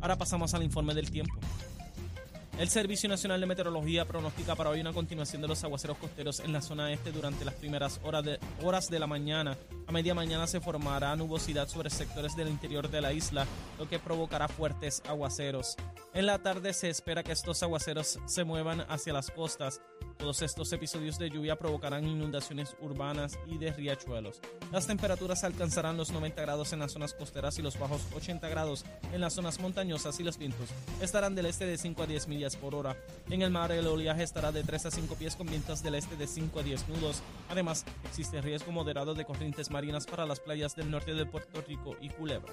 Ahora 0.01 0.19
pasamos 0.19 0.53
al 0.55 0.63
informe 0.63 0.95
del 0.95 1.11
tiempo. 1.11 1.35
El 2.59 2.69
Servicio 2.69 3.09
Nacional 3.09 3.41
de 3.41 3.47
Meteorología 3.47 4.05
pronostica 4.05 4.55
para 4.55 4.71
hoy 4.71 4.81
una 4.81 4.93
continuación 4.93 5.41
de 5.41 5.49
los 5.49 5.65
aguaceros 5.65 5.97
costeros 5.97 6.39
en 6.41 6.53
la 6.53 6.61
zona 6.61 6.93
este 6.93 7.11
durante 7.11 7.47
las 7.47 7.55
primeras 7.55 7.99
horas 8.05 8.25
de, 8.25 8.39
horas 8.63 8.91
de 8.91 8.99
la 8.99 9.07
mañana. 9.07 9.57
A 9.87 9.93
media 9.93 10.15
mañana 10.15 10.47
se 10.47 10.61
formará 10.61 11.17
nubosidad 11.17 11.67
sobre 11.67 11.89
sectores 11.89 12.37
del 12.37 12.49
interior 12.49 12.91
de 12.91 13.01
la 13.01 13.13
isla, 13.15 13.47
lo 13.79 13.89
que 13.89 13.99
provocará 13.99 14.49
fuertes 14.49 15.03
aguaceros. 15.09 15.77
En 16.13 16.27
la 16.27 16.41
tarde 16.41 16.75
se 16.75 16.91
espera 16.91 17.23
que 17.23 17.33
estos 17.33 17.63
aguaceros 17.63 18.19
se 18.27 18.45
muevan 18.45 18.83
hacia 18.83 19.15
las 19.15 19.31
costas. 19.31 19.81
Todos 20.23 20.41
estos 20.43 20.73
episodios 20.73 21.19
de 21.19 21.31
lluvia 21.31 21.57
provocarán 21.57 22.07
inundaciones 22.07 22.77
urbanas 22.81 23.37
y 23.45 23.59
de 23.59 23.73
riachuelos. 23.73 24.41
Las 24.71 24.87
temperaturas 24.87 25.43
alcanzarán 25.43 25.97
los 25.97 26.13
90 26.13 26.41
grados 26.43 26.73
en 26.73 26.79
las 26.79 26.93
zonas 26.93 27.13
costeras 27.13 27.59
y 27.59 27.63
los 27.63 27.77
bajos 27.77 28.03
80 28.15 28.49
grados 28.49 28.85
en 29.13 29.21
las 29.21 29.33
zonas 29.33 29.59
montañosas 29.59 30.21
y 30.21 30.23
los 30.23 30.39
vientos 30.39 30.69
estarán 31.01 31.35
del 31.35 31.47
este 31.47 31.67
de 31.67 31.77
5 31.77 32.05
a 32.05 32.07
10 32.07 32.29
millas 32.29 32.55
por 32.55 32.77
hora. 32.77 32.97
En 33.31 33.43
el 33.43 33.51
mar 33.51 33.73
el 33.73 33.89
oleaje 33.89 34.23
estará 34.23 34.53
de 34.53 34.63
3 34.63 34.87
a 34.87 34.91
5 34.93 35.17
pies 35.17 35.35
con 35.35 35.49
vientos 35.49 35.83
del 35.83 35.97
este 35.97 36.15
de 36.15 36.29
5 36.29 36.61
a 36.61 36.63
10 36.63 36.89
nudos. 36.91 37.21
Además, 37.49 37.85
existe 38.05 38.41
riesgo 38.41 38.71
moderado 38.71 39.15
de 39.15 39.25
corrientes 39.25 39.73
marinas 39.73 40.07
para 40.07 40.25
las 40.25 40.39
playas 40.39 40.77
del 40.77 40.89
norte 40.89 41.15
de 41.15 41.27
Puerto 41.27 41.61
Rico 41.63 41.97
y 42.01 42.11
Culebra. 42.11 42.53